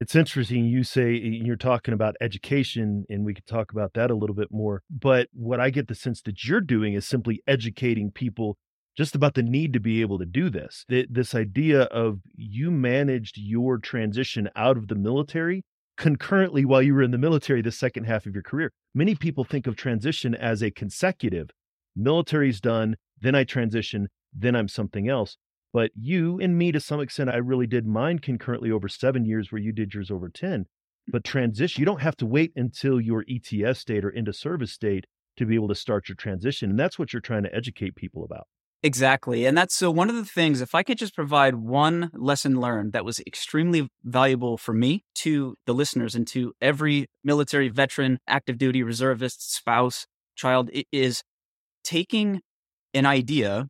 It's 0.00 0.16
interesting 0.16 0.64
you 0.64 0.82
say 0.82 1.14
you're 1.14 1.54
talking 1.54 1.94
about 1.94 2.16
education, 2.20 3.04
and 3.08 3.24
we 3.24 3.34
could 3.34 3.46
talk 3.46 3.70
about 3.70 3.92
that 3.94 4.10
a 4.10 4.16
little 4.16 4.34
bit 4.34 4.48
more. 4.50 4.82
But 4.90 5.28
what 5.32 5.60
I 5.60 5.70
get 5.70 5.86
the 5.86 5.94
sense 5.94 6.22
that 6.22 6.44
you're 6.44 6.60
doing 6.60 6.94
is 6.94 7.06
simply 7.06 7.40
educating 7.46 8.10
people 8.10 8.56
just 8.96 9.14
about 9.14 9.34
the 9.34 9.42
need 9.44 9.72
to 9.72 9.80
be 9.80 10.00
able 10.00 10.18
to 10.18 10.26
do 10.26 10.50
this. 10.50 10.84
This 10.88 11.34
idea 11.34 11.82
of 11.82 12.18
you 12.34 12.70
managed 12.70 13.38
your 13.38 13.78
transition 13.78 14.50
out 14.56 14.76
of 14.76 14.88
the 14.88 14.96
military 14.96 15.62
concurrently 16.02 16.64
while 16.64 16.82
you 16.82 16.92
were 16.92 17.02
in 17.02 17.12
the 17.12 17.16
military 17.16 17.62
the 17.62 17.70
second 17.70 18.02
half 18.02 18.26
of 18.26 18.34
your 18.34 18.42
career. 18.42 18.72
Many 18.92 19.14
people 19.14 19.44
think 19.44 19.68
of 19.68 19.76
transition 19.76 20.34
as 20.34 20.60
a 20.60 20.72
consecutive 20.72 21.50
military's 21.94 22.60
done, 22.60 22.96
then 23.20 23.36
I 23.36 23.44
transition, 23.44 24.08
then 24.32 24.56
I'm 24.56 24.66
something 24.66 25.08
else. 25.08 25.36
But 25.72 25.92
you 25.94 26.40
and 26.40 26.58
me, 26.58 26.72
to 26.72 26.80
some 26.80 27.00
extent, 27.00 27.30
I 27.30 27.36
really 27.36 27.68
did 27.68 27.86
mine 27.86 28.18
concurrently 28.18 28.72
over 28.72 28.88
seven 28.88 29.24
years, 29.24 29.52
where 29.52 29.62
you 29.62 29.70
did 29.70 29.94
yours 29.94 30.10
over 30.10 30.28
10. 30.28 30.62
Mm. 30.62 30.66
But 31.06 31.22
transition, 31.22 31.80
you 31.80 31.86
don't 31.86 32.02
have 32.02 32.16
to 32.16 32.26
wait 32.26 32.52
until 32.56 33.00
your 33.00 33.24
ETS 33.28 33.78
state 33.78 34.04
or 34.04 34.10
into 34.10 34.32
service 34.32 34.72
state 34.72 35.06
to 35.36 35.46
be 35.46 35.54
able 35.54 35.68
to 35.68 35.74
start 35.76 36.08
your 36.08 36.16
transition. 36.16 36.70
And 36.70 36.80
that's 36.80 36.98
what 36.98 37.12
you're 37.12 37.22
trying 37.22 37.44
to 37.44 37.54
educate 37.54 37.94
people 37.94 38.24
about. 38.24 38.48
Exactly. 38.84 39.46
And 39.46 39.56
that's 39.56 39.74
so 39.76 39.90
one 39.92 40.10
of 40.10 40.16
the 40.16 40.24
things, 40.24 40.60
if 40.60 40.74
I 40.74 40.82
could 40.82 40.98
just 40.98 41.14
provide 41.14 41.54
one 41.54 42.10
lesson 42.14 42.60
learned 42.60 42.92
that 42.92 43.04
was 43.04 43.20
extremely 43.20 43.88
valuable 44.02 44.56
for 44.58 44.72
me 44.74 45.04
to 45.16 45.54
the 45.66 45.72
listeners 45.74 46.16
and 46.16 46.26
to 46.28 46.52
every 46.60 47.06
military 47.22 47.68
veteran, 47.68 48.18
active 48.26 48.58
duty, 48.58 48.82
reservist, 48.82 49.54
spouse, 49.54 50.06
child, 50.34 50.68
is 50.90 51.22
taking 51.84 52.40
an 52.94 53.06
idea 53.06 53.68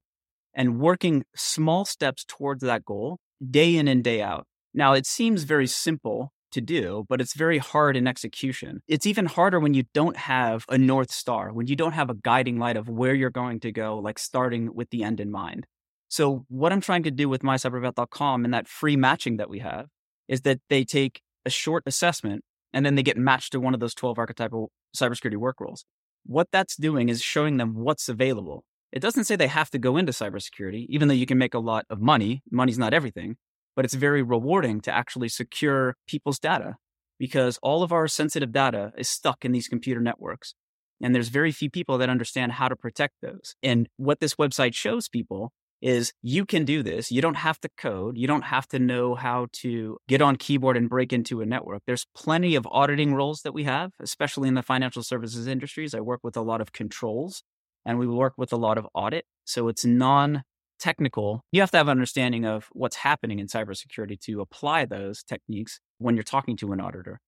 and 0.54 0.80
working 0.80 1.24
small 1.36 1.84
steps 1.84 2.24
towards 2.26 2.62
that 2.62 2.84
goal 2.84 3.18
day 3.50 3.76
in 3.76 3.88
and 3.88 4.04
day 4.04 4.22
out. 4.22 4.46
Now, 4.74 4.94
it 4.94 5.06
seems 5.06 5.44
very 5.44 5.66
simple 5.66 6.32
to 6.52 6.60
do, 6.60 7.04
but 7.08 7.20
it's 7.20 7.34
very 7.34 7.58
hard 7.58 7.96
in 7.96 8.06
execution. 8.06 8.82
It's 8.88 9.06
even 9.06 9.26
harder 9.26 9.60
when 9.60 9.74
you 9.74 9.84
don't 9.94 10.16
have 10.16 10.64
a 10.68 10.78
North 10.78 11.10
Star, 11.10 11.52
when 11.52 11.66
you 11.66 11.76
don't 11.76 11.92
have 11.92 12.10
a 12.10 12.14
guiding 12.14 12.58
light 12.58 12.76
of 12.76 12.88
where 12.88 13.14
you're 13.14 13.30
going 13.30 13.60
to 13.60 13.72
go, 13.72 13.98
like 13.98 14.18
starting 14.18 14.74
with 14.74 14.90
the 14.90 15.02
end 15.02 15.20
in 15.20 15.30
mind. 15.30 15.66
So, 16.08 16.44
what 16.48 16.72
I'm 16.72 16.80
trying 16.80 17.04
to 17.04 17.10
do 17.10 17.28
with 17.28 17.42
mycyberpath.com 17.42 18.44
and 18.44 18.52
that 18.52 18.68
free 18.68 18.96
matching 18.96 19.38
that 19.38 19.48
we 19.48 19.60
have 19.60 19.86
is 20.28 20.42
that 20.42 20.60
they 20.68 20.84
take 20.84 21.22
a 21.44 21.50
short 21.50 21.82
assessment 21.86 22.44
and 22.72 22.84
then 22.84 22.94
they 22.94 23.02
get 23.02 23.16
matched 23.16 23.52
to 23.52 23.60
one 23.60 23.74
of 23.74 23.80
those 23.80 23.94
12 23.94 24.18
archetypal 24.18 24.70
cybersecurity 24.96 25.36
work 25.36 25.60
roles. 25.60 25.84
What 26.24 26.48
that's 26.52 26.76
doing 26.76 27.08
is 27.08 27.22
showing 27.22 27.56
them 27.56 27.74
what's 27.74 28.08
available. 28.08 28.64
It 28.92 29.00
doesn't 29.00 29.24
say 29.24 29.36
they 29.36 29.46
have 29.46 29.70
to 29.70 29.78
go 29.78 29.96
into 29.96 30.12
cybersecurity, 30.12 30.86
even 30.88 31.08
though 31.08 31.14
you 31.14 31.26
can 31.26 31.38
make 31.38 31.54
a 31.54 31.58
lot 31.58 31.86
of 31.88 32.00
money. 32.00 32.42
Money's 32.50 32.78
not 32.78 32.92
everything 32.92 33.36
but 33.76 33.84
it's 33.84 33.94
very 33.94 34.22
rewarding 34.22 34.80
to 34.82 34.92
actually 34.92 35.28
secure 35.28 35.96
people's 36.06 36.38
data. 36.38 36.76
because 37.18 37.56
all 37.62 37.84
of 37.84 37.92
our 37.92 38.08
sensitive 38.08 38.50
data 38.50 38.90
is 38.98 39.08
stuck 39.08 39.44
in 39.44 39.52
these 39.52 39.68
computer 39.68 40.00
networks. 40.00 40.54
And 41.00 41.14
there's 41.14 41.28
very 41.28 41.52
few 41.52 41.70
people 41.70 41.96
that 41.98 42.08
understand 42.08 42.50
how 42.52 42.68
to 42.68 42.74
protect 42.74 43.14
those. 43.22 43.54
And 43.62 43.88
what 43.96 44.18
this 44.18 44.34
website 44.34 44.74
shows 44.74 45.08
people 45.08 45.52
is 45.80 46.12
you 46.22 46.44
can 46.46 46.64
do 46.64 46.82
this. 46.82 47.12
You 47.12 47.20
don't 47.20 47.36
have 47.36 47.60
to 47.60 47.68
code. 47.76 48.16
You 48.16 48.26
don't 48.26 48.42
have 48.42 48.66
to 48.68 48.78
know 48.78 49.14
how 49.14 49.48
to 49.62 49.98
get 50.08 50.22
on 50.22 50.36
keyboard 50.36 50.76
and 50.76 50.88
break 50.88 51.12
into 51.12 51.40
a 51.40 51.46
network. 51.46 51.82
There's 51.86 52.06
plenty 52.14 52.54
of 52.54 52.66
auditing 52.70 53.14
roles 53.14 53.42
that 53.42 53.52
we 53.52 53.64
have, 53.64 53.92
especially 54.00 54.48
in 54.48 54.54
the 54.54 54.62
financial 54.62 55.02
services 55.02 55.46
industries. 55.46 55.94
I 55.94 56.00
work 56.00 56.20
with 56.22 56.36
a 56.36 56.42
lot 56.42 56.60
of 56.60 56.72
controls 56.72 57.42
and 57.84 57.98
we 57.98 58.06
work 58.06 58.34
with 58.36 58.52
a 58.52 58.56
lot 58.56 58.78
of 58.78 58.86
audit. 58.94 59.26
So 59.44 59.66
it's 59.68 59.84
non 59.84 60.42
technical. 60.82 61.44
You 61.52 61.60
have 61.60 61.70
to 61.70 61.76
have 61.76 61.86
an 61.86 61.92
understanding 61.92 62.44
of 62.44 62.68
what's 62.72 62.96
happening 62.96 63.38
in 63.38 63.46
cybersecurity 63.46 64.20
to 64.22 64.40
apply 64.40 64.84
those 64.84 65.22
techniques 65.22 65.78
when 65.98 66.16
you're 66.16 66.24
talking 66.24 66.56
to 66.58 66.72
an 66.72 66.80
auditor. 66.80 67.20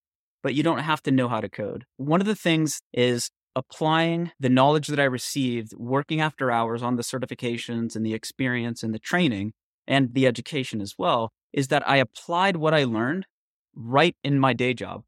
But 0.43 0.53
you 0.53 0.61
don't 0.61 0.79
have 0.79 1.01
to 1.03 1.11
know 1.11 1.29
how 1.29 1.39
to 1.39 1.49
code. 1.49 1.85
One 1.97 2.21
of 2.21 2.27
the 2.27 2.35
things 2.35 2.81
is 2.93 3.31
applying 3.55 4.31
the 4.39 4.49
knowledge 4.49 4.87
that 4.87 4.99
I 4.99 5.05
received 5.05 5.73
working 5.77 6.19
after 6.19 6.51
hours 6.51 6.83
on 6.83 6.97
the 6.97 7.03
certifications 7.03 7.95
and 7.95 8.05
the 8.05 8.13
experience 8.13 8.83
and 8.83 8.93
the 8.93 8.99
training 8.99 9.53
and 9.87 10.13
the 10.13 10.27
education 10.27 10.81
as 10.81 10.95
well 10.97 11.31
is 11.53 11.69
that 11.69 11.87
I 11.87 11.97
applied 11.97 12.57
what 12.57 12.73
I 12.73 12.83
learned 12.83 13.25
right 13.73 14.15
in 14.23 14.37
my 14.37 14.51
day 14.51 14.73
job. 14.73 15.03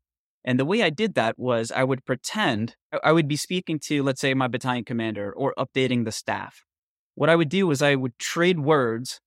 And 0.46 0.58
the 0.58 0.66
way 0.66 0.82
I 0.82 0.89
did 0.89 1.16
that 1.16 1.38
was 1.38 1.74
I 1.74 1.84
would 1.84 2.06
pretend 2.06 2.77
I 3.04 3.12
would 3.12 3.27
be 3.27 3.36
speaking 3.36 3.80
to, 3.88 4.01
let's 4.01 4.22
say, 4.22 4.34
my 4.34 4.48
battalion 4.48 4.86
commander 4.86 5.34
or 5.34 5.54
updating 5.60 6.06
the 6.06 6.13
staff. 6.13 6.63
What 7.17 7.29
I 7.29 7.36
would 7.36 7.50
do 7.50 7.69
is 7.71 7.81
I 7.81 7.95
would 7.95 8.17
trade 8.19 8.59
words, 8.59 9.19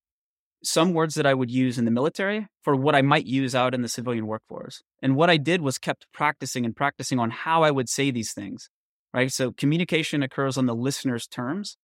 some 0.62 0.94
words 0.94 1.14
that 1.16 1.26
I 1.26 1.35
would 1.35 1.50
use 1.50 1.78
in 1.78 1.85
the 1.85 1.90
military 1.90 2.47
for 2.62 2.76
what 2.76 2.94
I 2.94 3.02
might 3.02 3.26
use 3.26 3.54
out 3.54 3.75
in 3.75 3.82
the 3.82 3.88
civilian 3.88 4.26
workforce. 4.26 4.82
And 5.02 5.16
what 5.16 5.30
I 5.30 5.37
did 5.37 5.61
was 5.61 5.78
kept 5.78 6.06
practicing 6.12 6.64
and 6.64 6.76
practicing 6.76 7.18
on 7.18 7.30
how 7.30 7.62
I 7.62 7.70
would 7.70 7.88
say 7.88 8.11
these 8.11 8.32
things 8.32 8.68
right? 9.12 9.32
So 9.32 9.52
communication 9.52 10.23
occurs 10.23 10.56
on 10.56 10.66
the 10.66 10.75
listener's 10.75 11.26
terms. 11.26 11.76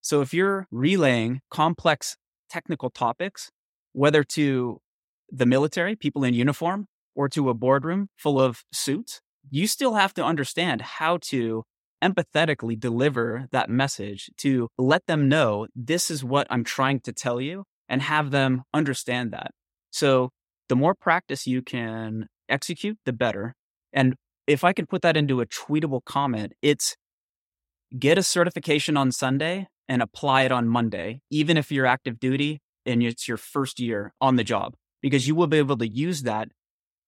So 0.00 0.20
if 0.20 0.32
you're 0.32 0.66
relaying 0.70 1.40
complex 1.50 2.16
technical 2.48 2.90
topics, 2.90 3.50
whether 3.92 4.22
to 4.22 4.80
the 5.30 5.46
military, 5.46 5.96
people 5.96 6.22
in 6.22 6.34
uniform, 6.34 6.86
or 7.14 7.28
to 7.30 7.48
a 7.48 7.54
boardroom 7.54 8.08
full 8.16 8.40
of 8.40 8.62
suits, 8.72 9.20
you 9.50 9.66
still 9.66 9.94
have 9.94 10.12
to 10.14 10.24
understand 10.24 10.82
how 10.82 11.18
to 11.22 11.64
empathetically 12.02 12.78
deliver 12.78 13.48
that 13.52 13.70
message 13.70 14.30
to 14.38 14.68
let 14.78 15.06
them 15.06 15.28
know 15.28 15.66
this 15.74 16.10
is 16.10 16.22
what 16.22 16.46
I'm 16.50 16.64
trying 16.64 17.00
to 17.00 17.12
tell 17.12 17.40
you 17.40 17.64
and 17.88 18.02
have 18.02 18.30
them 18.30 18.62
understand 18.74 19.32
that. 19.32 19.52
So 19.90 20.30
the 20.68 20.76
more 20.76 20.94
practice 20.94 21.46
you 21.46 21.62
can 21.62 22.26
execute, 22.48 22.98
the 23.04 23.12
better. 23.12 23.54
And 23.92 24.14
if 24.46 24.64
I 24.64 24.72
can 24.72 24.86
put 24.86 25.02
that 25.02 25.16
into 25.16 25.40
a 25.40 25.46
tweetable 25.46 26.04
comment, 26.04 26.52
it's 26.62 26.96
get 27.98 28.18
a 28.18 28.22
certification 28.22 28.96
on 28.96 29.12
Sunday 29.12 29.68
and 29.88 30.02
apply 30.02 30.42
it 30.42 30.52
on 30.52 30.68
Monday, 30.68 31.20
even 31.30 31.56
if 31.56 31.70
you're 31.70 31.86
active 31.86 32.18
duty 32.18 32.60
and 32.84 33.02
it's 33.02 33.28
your 33.28 33.36
first 33.36 33.80
year 33.80 34.12
on 34.20 34.36
the 34.36 34.44
job, 34.44 34.74
because 35.00 35.26
you 35.26 35.34
will 35.34 35.46
be 35.46 35.58
able 35.58 35.76
to 35.78 35.88
use 35.88 36.22
that 36.22 36.48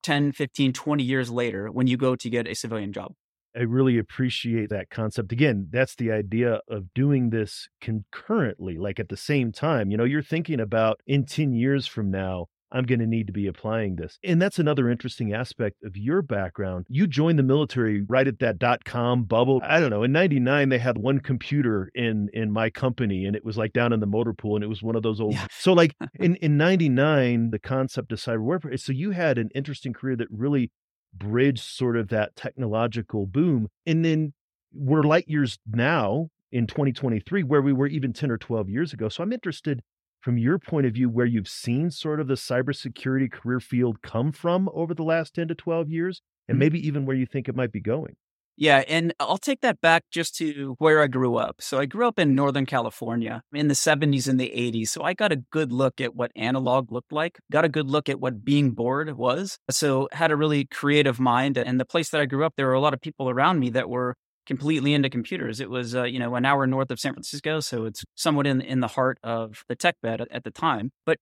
10, 0.03 0.33
15, 0.33 0.73
20 0.73 1.03
years 1.03 1.31
later 1.31 1.69
when 1.71 1.87
you 1.87 1.97
go 1.97 2.17
to 2.17 2.31
get 2.31 2.47
a 2.47 2.55
civilian 2.55 2.93
job. 2.93 3.13
I 3.59 3.63
really 3.63 3.99
appreciate 3.99 4.71
that 4.71 4.89
concept. 4.89 5.33
Again, 5.33 5.67
that's 5.73 5.97
the 5.97 6.13
idea 6.13 6.61
of 6.69 6.95
doing 6.95 7.31
this 7.31 7.69
concurrently, 7.81 8.79
like 8.79 9.01
at 9.01 9.09
the 9.09 9.17
same 9.17 9.51
time. 9.51 9.91
You 9.91 9.97
know, 9.97 10.05
you're 10.05 10.23
thinking 10.23 10.61
about 10.61 11.01
in 11.09 11.27
10 11.27 11.55
years 11.55 11.85
from 11.85 12.09
now, 12.09 12.47
I'm 12.71 12.85
going 12.85 13.01
to 13.01 13.07
need 13.07 13.27
to 13.27 13.33
be 13.33 13.47
applying 13.47 13.97
this. 13.97 14.19
And 14.23 14.41
that's 14.41 14.59
another 14.59 14.89
interesting 14.89 15.33
aspect 15.33 15.83
of 15.83 15.97
your 15.97 16.23
background. 16.23 16.87
You 16.89 17.07
joined 17.07 17.39
the 17.39 17.43
military 17.43 18.03
right 18.03 18.29
at 18.29 18.39
that 18.41 18.59
dot 18.59 18.85
com 18.85 19.25
bubble. 19.25 19.61
I 19.65 19.81
don't 19.81 19.91
know. 19.91 20.03
In 20.03 20.13
99 20.13 20.69
they 20.69 20.79
had 20.79 20.99
one 20.99 21.19
computer 21.19 21.91
in 21.95 22.29
in 22.33 22.53
my 22.53 22.71
company 22.71 23.25
and 23.25 23.35
it 23.35 23.45
was 23.45 23.57
like 23.57 23.73
down 23.73 23.93
in 23.93 24.01
the 24.01 24.07
motor 24.07 24.35
pool 24.35 24.55
and 24.55 24.63
it 24.63 24.69
was 24.69 24.83
one 24.83 24.97
of 24.97 25.03
those 25.03 25.21
old 25.21 25.33
yeah. 25.33 25.47
So 25.51 25.73
like 25.73 25.97
in 26.15 26.37
in 26.37 26.57
99 26.59 27.51
the 27.51 27.59
concept 27.59 28.13
of 28.13 28.19
cyber 28.19 28.43
warfare 28.43 28.77
so 28.77 28.93
you 28.93 29.13
had 29.13 29.39
an 29.39 29.49
interesting 29.55 29.95
career 29.95 30.17
that 30.17 30.29
really 30.31 30.71
bridged 31.15 31.63
sort 31.63 31.97
of 31.97 32.09
that 32.09 32.37
technological 32.37 33.27
boom 33.27 33.69
and 33.87 34.05
then 34.05 34.33
we're 34.73 35.03
light 35.03 35.29
years 35.29 35.59
now 35.67 36.29
in 36.53 36.67
2023 36.67 37.43
where 37.43 37.63
we 37.63 37.73
were 37.73 37.87
even 37.87 38.13
10 38.13 38.31
or 38.31 38.39
12 38.39 38.69
years 38.69 38.93
ago. 38.93 39.09
So 39.09 39.23
I'm 39.23 39.33
interested 39.33 39.83
from 40.21 40.39
your 40.39 40.59
point 40.59 40.87
of 40.87 40.95
view 40.95 41.09
where 41.09 41.27
you've 41.27 41.49
seen 41.49 41.91
sort 41.91 42.21
of 42.21 42.27
the 42.27 42.35
cybersecurity 42.35 43.31
career 43.31 43.61
field 43.61 44.03
come 44.03 44.33
from 44.33 44.69
over 44.75 44.95
the 44.95 45.03
last 45.03 45.35
10 45.35 45.49
to 45.49 45.55
12 45.55 45.89
years 45.89 46.23
and 46.49 46.55
mm-hmm. 46.55 46.61
maybe 46.61 46.87
even 46.87 47.07
where 47.07 47.17
you 47.17 47.27
think 47.27 47.49
it 47.49 47.57
might 47.57 47.73
be 47.73 47.81
going. 47.81 48.17
Yeah, 48.61 48.83
and 48.89 49.15
I'll 49.21 49.39
take 49.39 49.61
that 49.61 49.81
back 49.81 50.03
just 50.11 50.35
to 50.39 50.75
where 50.79 51.01
I 51.01 51.07
grew 51.07 51.37
up. 51.37 51.57
So 51.61 51.79
I 51.79 51.87
grew 51.87 52.09
up 52.09 52.19
in 52.19 52.35
Northern 52.35 52.67
California 52.67 53.41
in 53.53 53.69
the 53.69 53.75
70s 53.77 54.27
and 54.27 54.39
the 54.41 54.51
80s. 54.53 54.91
So 54.91 55.03
I 55.05 55.15
got 55.15 55.31
a 55.31 55.37
good 55.37 55.73
look 55.73 56.01
at 56.01 56.17
what 56.17 56.33
analog 56.35 56.91
looked 56.91 57.13
like, 57.13 57.39
got 57.53 57.65
a 57.65 57.69
good 57.69 57.89
look 57.89 58.09
at 58.09 58.19
what 58.19 58.45
being 58.45 58.73
bored 58.73 59.17
was. 59.17 59.59
So 59.71 60.09
had 60.11 60.33
a 60.33 60.37
really 60.37 60.65
creative 60.65 61.21
mind. 61.21 61.57
And 61.57 61.79
the 61.79 61.85
place 61.85 62.11
that 62.11 62.21
I 62.21 62.27
grew 62.27 62.45
up, 62.45 62.55
there 62.57 62.67
were 62.67 62.73
a 62.73 62.81
lot 62.81 62.95
of 62.95 63.01
people 63.01 63.31
around 63.31 63.61
me 63.61 63.71
that 63.71 63.89
were 63.89 64.17
completely 64.45 64.93
into 64.93 65.09
computers. 65.09 65.61
It 65.61 65.71
was, 65.71 65.95
uh, 65.95 66.03
you 66.05 66.19
know, 66.19 66.35
an 66.35 66.45
hour 66.45 66.67
north 66.67 66.91
of 66.91 66.99
San 66.99 67.13
Francisco, 67.13 67.61
so 67.61 67.85
it's 67.85 68.03
somewhat 68.17 68.47
in 68.47 68.61
in 68.63 68.81
the 68.81 68.89
heart 68.89 69.19
of 69.23 69.63
the 69.69 69.77
tech 69.77 69.97
bed 70.03 70.21
at, 70.23 70.29
at 70.33 70.43
the 70.45 70.51
time. 70.51 70.91
But 71.07 71.19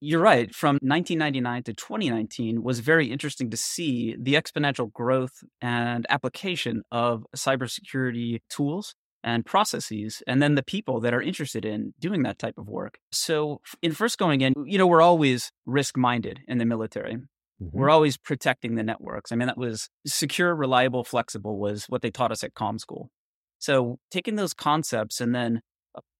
you're 0.00 0.20
right. 0.20 0.54
From 0.54 0.74
1999 0.80 1.64
to 1.64 1.74
2019 1.74 2.62
was 2.62 2.80
very 2.80 3.10
interesting 3.10 3.50
to 3.50 3.56
see 3.56 4.16
the 4.18 4.34
exponential 4.34 4.92
growth 4.92 5.42
and 5.60 6.06
application 6.08 6.82
of 6.92 7.26
cybersecurity 7.36 8.40
tools 8.48 8.94
and 9.24 9.44
processes, 9.44 10.22
and 10.28 10.40
then 10.40 10.54
the 10.54 10.62
people 10.62 11.00
that 11.00 11.12
are 11.12 11.20
interested 11.20 11.64
in 11.64 11.92
doing 11.98 12.22
that 12.22 12.38
type 12.38 12.56
of 12.56 12.68
work. 12.68 12.98
So, 13.10 13.60
in 13.82 13.92
first 13.92 14.16
going 14.16 14.40
in, 14.42 14.54
you 14.64 14.78
know, 14.78 14.86
we're 14.86 15.02
always 15.02 15.50
risk 15.66 15.96
minded 15.96 16.40
in 16.46 16.58
the 16.58 16.64
military. 16.64 17.16
Mm-hmm. 17.16 17.76
We're 17.76 17.90
always 17.90 18.16
protecting 18.16 18.76
the 18.76 18.84
networks. 18.84 19.32
I 19.32 19.36
mean, 19.36 19.48
that 19.48 19.58
was 19.58 19.90
secure, 20.06 20.54
reliable, 20.54 21.02
flexible 21.02 21.58
was 21.58 21.86
what 21.88 22.02
they 22.02 22.10
taught 22.10 22.30
us 22.30 22.44
at 22.44 22.54
com 22.54 22.78
school. 22.78 23.10
So 23.58 23.98
taking 24.10 24.36
those 24.36 24.54
concepts 24.54 25.20
and 25.20 25.34
then 25.34 25.62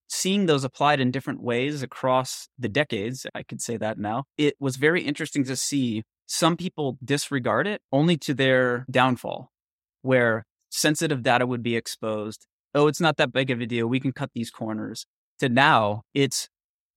seeing 0.09 0.45
those 0.47 0.63
applied 0.63 0.99
in 0.99 1.11
different 1.11 1.41
ways 1.41 1.81
across 1.81 2.49
the 2.57 2.67
decades, 2.67 3.25
I 3.33 3.43
could 3.43 3.61
say 3.61 3.77
that 3.77 3.97
now, 3.97 4.25
it 4.37 4.55
was 4.59 4.75
very 4.75 5.03
interesting 5.03 5.43
to 5.45 5.55
see 5.55 6.03
some 6.25 6.57
people 6.57 6.97
disregard 7.03 7.67
it 7.67 7.81
only 7.91 8.17
to 8.17 8.33
their 8.33 8.85
downfall, 8.91 9.51
where 10.01 10.45
sensitive 10.69 11.23
data 11.23 11.45
would 11.45 11.63
be 11.63 11.75
exposed. 11.75 12.45
Oh, 12.75 12.87
it's 12.87 13.01
not 13.01 13.17
that 13.17 13.31
big 13.31 13.49
of 13.49 13.61
a 13.61 13.65
deal. 13.65 13.87
We 13.87 13.99
can 13.99 14.11
cut 14.11 14.31
these 14.33 14.51
corners. 14.51 15.05
To 15.39 15.49
now, 15.49 16.03
it's 16.13 16.49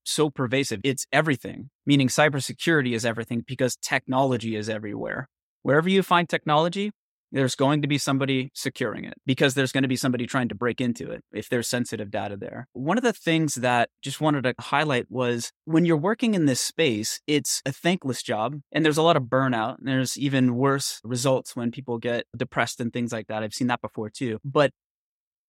so 0.04 0.31
pervasive. 0.31 0.81
It's 0.83 1.07
everything, 1.12 1.71
meaning 1.87 2.09
cybersecurity 2.09 2.95
is 2.95 3.07
everything 3.07 3.45
because 3.47 3.76
technology 3.76 4.57
is 4.57 4.69
everywhere. 4.69 5.28
Wherever 5.62 5.88
you 5.88 6.02
find 6.02 6.28
technology, 6.28 6.90
there's 7.32 7.54
going 7.54 7.82
to 7.82 7.88
be 7.88 7.98
somebody 7.98 8.50
securing 8.54 9.04
it 9.04 9.14
because 9.26 9.54
there's 9.54 9.72
going 9.72 9.82
to 9.82 9.88
be 9.88 9.96
somebody 9.96 10.26
trying 10.26 10.48
to 10.48 10.54
break 10.54 10.80
into 10.80 11.10
it 11.10 11.24
if 11.32 11.48
there's 11.48 11.66
sensitive 11.66 12.10
data 12.10 12.36
there. 12.36 12.68
One 12.74 12.98
of 12.98 13.04
the 13.04 13.12
things 13.12 13.54
that 13.56 13.88
just 14.02 14.20
wanted 14.20 14.42
to 14.42 14.54
highlight 14.60 15.06
was 15.08 15.50
when 15.64 15.84
you're 15.84 15.96
working 15.96 16.34
in 16.34 16.46
this 16.46 16.60
space, 16.60 17.20
it's 17.26 17.62
a 17.64 17.72
thankless 17.72 18.22
job 18.22 18.60
and 18.70 18.84
there's 18.84 18.98
a 18.98 19.02
lot 19.02 19.16
of 19.16 19.24
burnout. 19.24 19.78
And 19.78 19.88
there's 19.88 20.18
even 20.18 20.54
worse 20.54 21.00
results 21.02 21.56
when 21.56 21.70
people 21.70 21.98
get 21.98 22.26
depressed 22.36 22.80
and 22.80 22.92
things 22.92 23.12
like 23.12 23.28
that. 23.28 23.42
I've 23.42 23.54
seen 23.54 23.68
that 23.68 23.80
before 23.80 24.10
too. 24.10 24.38
But 24.44 24.70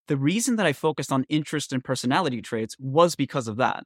the 0.08 0.16
reason 0.16 0.56
that 0.56 0.66
I 0.66 0.72
focused 0.72 1.12
on 1.12 1.24
interest 1.28 1.72
and 1.72 1.84
personality 1.84 2.42
traits 2.42 2.76
was 2.78 3.14
because 3.14 3.46
of 3.46 3.56
that. 3.56 3.84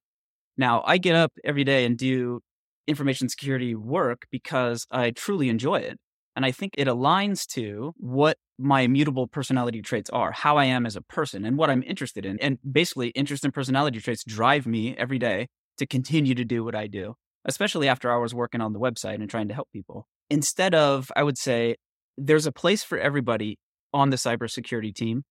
Now, 0.56 0.82
I 0.84 0.98
get 0.98 1.14
up 1.14 1.32
every 1.44 1.62
day 1.62 1.84
and 1.84 1.96
do 1.96 2.40
information 2.88 3.28
security 3.28 3.74
work 3.74 4.26
because 4.30 4.86
I 4.90 5.10
truly 5.10 5.48
enjoy 5.48 5.76
it. 5.76 5.98
And 6.38 6.46
I 6.46 6.52
think 6.52 6.74
it 6.78 6.86
aligns 6.86 7.48
to 7.54 7.94
what 7.96 8.38
my 8.60 8.82
immutable 8.82 9.26
personality 9.26 9.82
traits 9.82 10.08
are, 10.10 10.30
how 10.30 10.56
I 10.56 10.66
am 10.66 10.86
as 10.86 10.94
a 10.94 11.02
person, 11.02 11.44
and 11.44 11.58
what 11.58 11.68
I'm 11.68 11.82
interested 11.82 12.24
in. 12.24 12.38
And 12.38 12.58
basically, 12.70 13.08
interest 13.08 13.42
and 13.42 13.52
personality 13.52 13.98
traits 13.98 14.22
drive 14.22 14.64
me 14.64 14.94
every 14.96 15.18
day 15.18 15.48
to 15.78 15.84
continue 15.84 16.36
to 16.36 16.44
do 16.44 16.62
what 16.62 16.76
I 16.76 16.86
do, 16.86 17.16
especially 17.44 17.88
after 17.88 18.08
hours 18.08 18.36
working 18.36 18.60
on 18.60 18.72
the 18.72 18.78
website 18.78 19.16
and 19.16 19.28
trying 19.28 19.48
to 19.48 19.54
help 19.54 19.66
people. 19.72 20.06
Instead 20.30 20.76
of, 20.76 21.10
I 21.16 21.24
would 21.24 21.38
say, 21.38 21.74
there's 22.16 22.46
a 22.46 22.52
place 22.52 22.84
for 22.84 22.98
everybody 22.98 23.58
on 23.92 24.10
the 24.10 24.16
cybersecurity 24.16 24.94
team. 24.94 25.24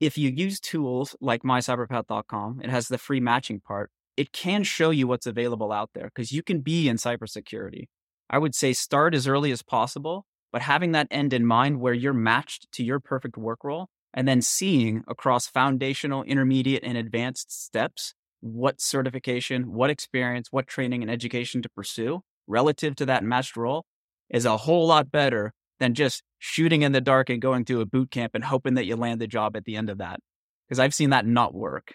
If 0.00 0.16
you 0.16 0.30
use 0.30 0.60
tools 0.60 1.14
like 1.20 1.42
mycyberpath.com, 1.42 2.62
it 2.64 2.70
has 2.70 2.88
the 2.88 2.96
free 2.96 3.20
matching 3.20 3.60
part 3.60 3.90
it 4.16 4.32
can 4.32 4.64
show 4.64 4.88
you 4.88 5.06
what's 5.06 5.26
available 5.26 5.70
out 5.70 5.90
there 5.94 6.06
because 6.06 6.32
you 6.32 6.42
can 6.42 6.60
be 6.60 6.88
in 6.88 6.96
cybersecurity. 6.96 7.84
I 8.28 8.38
would 8.38 8.54
say 8.54 8.72
start 8.72 9.14
as 9.14 9.28
early 9.28 9.52
as 9.52 9.62
possible, 9.62 10.26
but 10.52 10.62
having 10.62 10.92
that 10.92 11.08
end 11.10 11.32
in 11.32 11.46
mind 11.46 11.80
where 11.80 11.94
you're 11.94 12.12
matched 12.12 12.70
to 12.72 12.84
your 12.84 13.00
perfect 13.00 13.36
work 13.36 13.64
role 13.64 13.88
and 14.14 14.26
then 14.26 14.40
seeing 14.40 15.04
across 15.06 15.46
foundational, 15.46 16.22
intermediate, 16.22 16.82
and 16.82 16.96
advanced 16.96 17.52
steps 17.52 18.14
what 18.40 18.80
certification, 18.80 19.72
what 19.72 19.90
experience, 19.90 20.48
what 20.50 20.66
training 20.66 21.02
and 21.02 21.10
education 21.10 21.60
to 21.62 21.68
pursue 21.68 22.22
relative 22.46 22.94
to 22.96 23.06
that 23.06 23.24
matched 23.24 23.56
role 23.56 23.84
is 24.30 24.44
a 24.44 24.56
whole 24.56 24.86
lot 24.86 25.10
better 25.10 25.52
than 25.80 25.94
just 25.94 26.22
shooting 26.38 26.82
in 26.82 26.92
the 26.92 27.00
dark 27.00 27.30
and 27.30 27.42
going 27.42 27.64
to 27.64 27.80
a 27.80 27.86
boot 27.86 28.10
camp 28.10 28.34
and 28.34 28.44
hoping 28.44 28.74
that 28.74 28.86
you 28.86 28.96
land 28.96 29.20
the 29.20 29.26
job 29.26 29.56
at 29.56 29.64
the 29.64 29.76
end 29.76 29.90
of 29.90 29.98
that. 29.98 30.20
Because 30.66 30.78
I've 30.78 30.94
seen 30.94 31.10
that 31.10 31.26
not 31.26 31.54
work. 31.54 31.94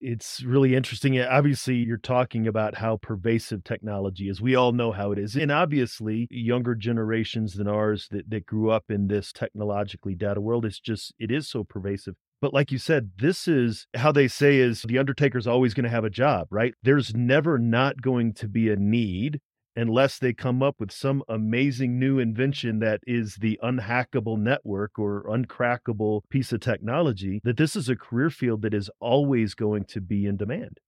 It's 0.00 0.44
really 0.44 0.76
interesting. 0.76 1.20
Obviously, 1.20 1.74
you're 1.74 1.96
talking 1.96 2.46
about 2.46 2.76
how 2.76 2.98
pervasive 2.98 3.64
technology 3.64 4.28
is. 4.28 4.40
We 4.40 4.54
all 4.54 4.70
know 4.70 4.92
how 4.92 5.10
it 5.10 5.18
is. 5.18 5.34
And 5.34 5.50
obviously, 5.50 6.28
younger 6.30 6.76
generations 6.76 7.54
than 7.54 7.66
ours 7.66 8.06
that, 8.12 8.30
that 8.30 8.46
grew 8.46 8.70
up 8.70 8.84
in 8.90 9.08
this 9.08 9.32
technologically 9.32 10.14
data 10.14 10.40
world, 10.40 10.64
it's 10.64 10.78
just, 10.78 11.12
it 11.18 11.32
is 11.32 11.48
so 11.48 11.64
pervasive. 11.64 12.14
But 12.40 12.54
like 12.54 12.70
you 12.70 12.78
said, 12.78 13.10
this 13.18 13.48
is 13.48 13.88
how 13.96 14.12
they 14.12 14.28
say 14.28 14.58
is 14.58 14.82
the 14.82 14.98
undertaker's 14.98 15.48
always 15.48 15.74
going 15.74 15.84
to 15.84 15.90
have 15.90 16.04
a 16.04 16.10
job, 16.10 16.46
right? 16.50 16.74
There's 16.84 17.12
never 17.12 17.58
not 17.58 18.00
going 18.00 18.34
to 18.34 18.46
be 18.46 18.70
a 18.70 18.76
need 18.76 19.40
unless 19.78 20.18
they 20.18 20.32
come 20.32 20.62
up 20.62 20.76
with 20.78 20.90
some 20.90 21.22
amazing 21.28 21.98
new 21.98 22.18
invention 22.18 22.80
that 22.80 23.00
is 23.06 23.36
the 23.36 23.58
unhackable 23.62 24.38
network 24.38 24.98
or 24.98 25.24
uncrackable 25.24 26.22
piece 26.30 26.52
of 26.52 26.60
technology, 26.60 27.40
that 27.44 27.56
this 27.56 27.76
is 27.76 27.88
a 27.88 27.96
career 27.96 28.30
field 28.30 28.62
that 28.62 28.74
is 28.74 28.90
always 29.00 29.54
going 29.54 29.84
to 29.84 30.00
be 30.00 30.26
in 30.26 30.36
demand. 30.36 30.78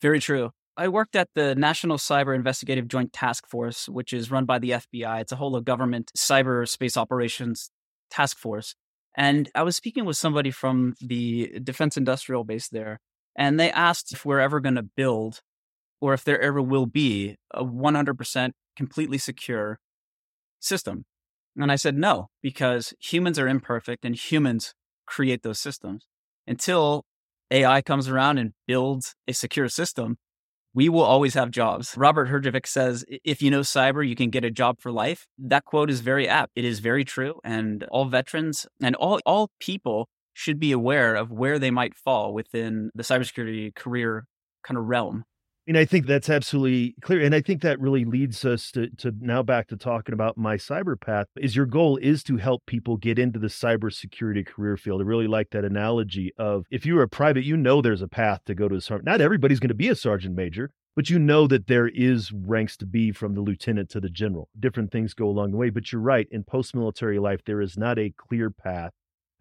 Very 0.00 0.20
true. 0.20 0.50
I 0.76 0.88
worked 0.88 1.16
at 1.16 1.28
the 1.34 1.54
National 1.54 1.98
Cyber 1.98 2.34
Investigative 2.34 2.88
Joint 2.88 3.12
Task 3.12 3.46
Force, 3.46 3.88
which 3.88 4.12
is 4.12 4.30
run 4.30 4.46
by 4.46 4.58
the 4.58 4.70
FBI. 4.70 5.20
It's 5.20 5.32
a 5.32 5.36
whole 5.36 5.54
of 5.54 5.64
government 5.64 6.10
cyberspace 6.16 6.96
operations 6.96 7.70
task 8.10 8.38
force. 8.38 8.74
And 9.16 9.50
I 9.54 9.62
was 9.62 9.76
speaking 9.76 10.04
with 10.04 10.16
somebody 10.16 10.50
from 10.50 10.94
the 11.00 11.58
defense 11.62 11.96
industrial 11.96 12.44
base 12.44 12.68
there, 12.68 13.00
and 13.36 13.60
they 13.60 13.70
asked 13.70 14.12
if 14.12 14.24
we're 14.24 14.40
ever 14.40 14.60
going 14.60 14.76
to 14.76 14.82
build 14.82 15.40
or 16.02 16.12
if 16.12 16.24
there 16.24 16.40
ever 16.40 16.60
will 16.60 16.84
be 16.84 17.36
a 17.54 17.64
100% 17.64 18.50
completely 18.76 19.18
secure 19.18 19.78
system. 20.58 21.04
And 21.56 21.70
I 21.70 21.76
said, 21.76 21.96
no, 21.96 22.28
because 22.42 22.92
humans 22.98 23.38
are 23.38 23.46
imperfect 23.46 24.04
and 24.04 24.16
humans 24.16 24.74
create 25.06 25.44
those 25.44 25.60
systems. 25.60 26.06
Until 26.44 27.04
AI 27.52 27.82
comes 27.82 28.08
around 28.08 28.38
and 28.38 28.52
builds 28.66 29.14
a 29.28 29.32
secure 29.32 29.68
system, 29.68 30.16
we 30.74 30.88
will 30.88 31.02
always 31.02 31.34
have 31.34 31.52
jobs. 31.52 31.94
Robert 31.96 32.28
Herjavec 32.28 32.66
says, 32.66 33.04
if 33.24 33.40
you 33.40 33.50
know 33.50 33.60
cyber, 33.60 34.06
you 34.06 34.16
can 34.16 34.30
get 34.30 34.44
a 34.44 34.50
job 34.50 34.80
for 34.80 34.90
life. 34.90 35.28
That 35.38 35.64
quote 35.64 35.88
is 35.88 36.00
very 36.00 36.26
apt. 36.26 36.50
It 36.56 36.64
is 36.64 36.80
very 36.80 37.04
true. 37.04 37.38
And 37.44 37.84
all 37.92 38.06
veterans 38.06 38.66
and 38.82 38.96
all, 38.96 39.20
all 39.24 39.50
people 39.60 40.08
should 40.32 40.58
be 40.58 40.72
aware 40.72 41.14
of 41.14 41.30
where 41.30 41.60
they 41.60 41.70
might 41.70 41.94
fall 41.94 42.34
within 42.34 42.90
the 42.92 43.04
cybersecurity 43.04 43.72
career 43.76 44.24
kind 44.64 44.78
of 44.78 44.86
realm. 44.86 45.24
And 45.68 45.78
I 45.78 45.84
think 45.84 46.06
that's 46.06 46.28
absolutely 46.28 46.96
clear. 47.02 47.20
And 47.20 47.34
I 47.34 47.40
think 47.40 47.62
that 47.62 47.78
really 47.78 48.04
leads 48.04 48.44
us 48.44 48.72
to, 48.72 48.88
to 48.98 49.14
now 49.20 49.44
back 49.44 49.68
to 49.68 49.76
talking 49.76 50.12
about 50.12 50.36
my 50.36 50.56
cyber 50.56 51.00
path 51.00 51.28
is 51.36 51.54
your 51.54 51.66
goal 51.66 51.98
is 51.98 52.24
to 52.24 52.36
help 52.36 52.66
people 52.66 52.96
get 52.96 53.16
into 53.16 53.38
the 53.38 53.46
cybersecurity 53.46 54.44
career 54.44 54.76
field. 54.76 55.00
I 55.00 55.04
really 55.04 55.28
like 55.28 55.50
that 55.50 55.64
analogy 55.64 56.32
of 56.36 56.64
if 56.72 56.84
you're 56.84 57.02
a 57.02 57.08
private, 57.08 57.44
you 57.44 57.56
know 57.56 57.80
there's 57.80 58.02
a 58.02 58.08
path 58.08 58.40
to 58.46 58.56
go 58.56 58.68
to 58.68 58.74
a 58.74 58.80
sergeant. 58.80 59.06
Not 59.06 59.20
everybody's 59.20 59.60
going 59.60 59.68
to 59.68 59.74
be 59.74 59.88
a 59.88 59.94
sergeant 59.94 60.34
major, 60.34 60.72
but 60.96 61.10
you 61.10 61.20
know 61.20 61.46
that 61.46 61.68
there 61.68 61.88
is 61.88 62.32
ranks 62.32 62.76
to 62.78 62.86
be 62.86 63.12
from 63.12 63.34
the 63.34 63.40
lieutenant 63.40 63.88
to 63.90 64.00
the 64.00 64.10
general. 64.10 64.48
Different 64.58 64.90
things 64.90 65.14
go 65.14 65.26
along 65.28 65.52
the 65.52 65.56
way. 65.56 65.70
But 65.70 65.92
you're 65.92 66.02
right. 66.02 66.26
In 66.32 66.42
post 66.42 66.74
military 66.74 67.20
life, 67.20 67.40
there 67.46 67.60
is 67.60 67.78
not 67.78 68.00
a 68.00 68.12
clear 68.16 68.50
path 68.50 68.92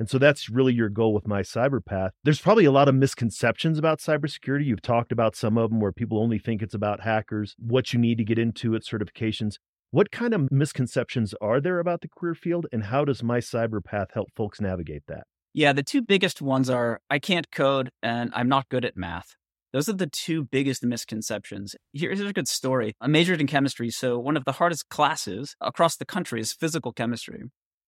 and 0.01 0.09
so 0.09 0.17
that's 0.17 0.49
really 0.49 0.73
your 0.73 0.89
goal 0.89 1.13
with 1.13 1.27
my 1.27 1.43
cyber 1.43 1.79
path. 1.79 2.11
There's 2.23 2.41
probably 2.41 2.65
a 2.65 2.71
lot 2.71 2.87
of 2.87 2.95
misconceptions 2.95 3.77
about 3.77 3.99
cybersecurity. 3.99 4.65
You've 4.65 4.81
talked 4.81 5.11
about 5.11 5.35
some 5.35 5.59
of 5.59 5.69
them 5.69 5.79
where 5.79 5.91
people 5.91 6.17
only 6.17 6.39
think 6.39 6.63
it's 6.63 6.73
about 6.73 7.01
hackers, 7.01 7.55
what 7.59 7.93
you 7.93 7.99
need 7.99 8.17
to 8.17 8.23
get 8.23 8.39
into 8.39 8.73
at 8.73 8.81
certifications. 8.81 9.57
What 9.91 10.09
kind 10.09 10.33
of 10.33 10.51
misconceptions 10.51 11.35
are 11.39 11.61
there 11.61 11.77
about 11.77 12.01
the 12.01 12.07
career 12.07 12.33
field, 12.33 12.65
and 12.71 12.85
how 12.85 13.05
does 13.05 13.21
my 13.21 13.37
cyber 13.37 13.79
path 13.83 14.07
help 14.15 14.29
folks 14.35 14.59
navigate 14.59 15.03
that? 15.07 15.25
Yeah, 15.53 15.71
the 15.71 15.83
two 15.83 16.01
biggest 16.01 16.41
ones 16.41 16.67
are 16.67 16.99
I 17.11 17.19
can't 17.19 17.51
code 17.51 17.91
and 18.01 18.31
I'm 18.33 18.49
not 18.49 18.69
good 18.69 18.85
at 18.85 18.97
math. 18.97 19.35
Those 19.71 19.87
are 19.87 19.93
the 19.93 20.07
two 20.07 20.45
biggest 20.45 20.83
misconceptions. 20.83 21.75
Here's 21.93 22.21
a 22.21 22.33
good 22.33 22.47
story. 22.47 22.95
I 22.99 23.05
majored 23.05 23.39
in 23.39 23.45
chemistry, 23.45 23.91
so 23.91 24.17
one 24.17 24.35
of 24.35 24.45
the 24.45 24.53
hardest 24.53 24.89
classes 24.89 25.55
across 25.61 25.95
the 25.95 26.05
country 26.05 26.41
is 26.41 26.53
physical 26.53 26.91
chemistry. 26.91 27.43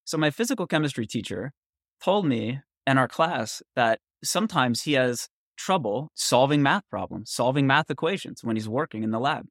So 0.06 0.20
my 0.20 0.30
physical 0.30 0.68
chemistry 0.68 1.08
teacher 1.08 1.54
told 2.04 2.26
me 2.26 2.60
in 2.86 2.98
our 2.98 3.08
class 3.08 3.62
that 3.76 4.00
sometimes 4.24 4.84
he 4.84 4.94
has 4.94 5.28
trouble 5.58 6.10
solving 6.16 6.62
math 6.62 6.84
problems, 6.90 7.32
solving 7.32 7.68
math 7.68 7.90
equations 7.90 8.44
when 8.44 8.56
he's 8.56 8.68
working 8.68 9.04
in 9.04 9.12
the 9.12 9.20
lab. 9.20 9.46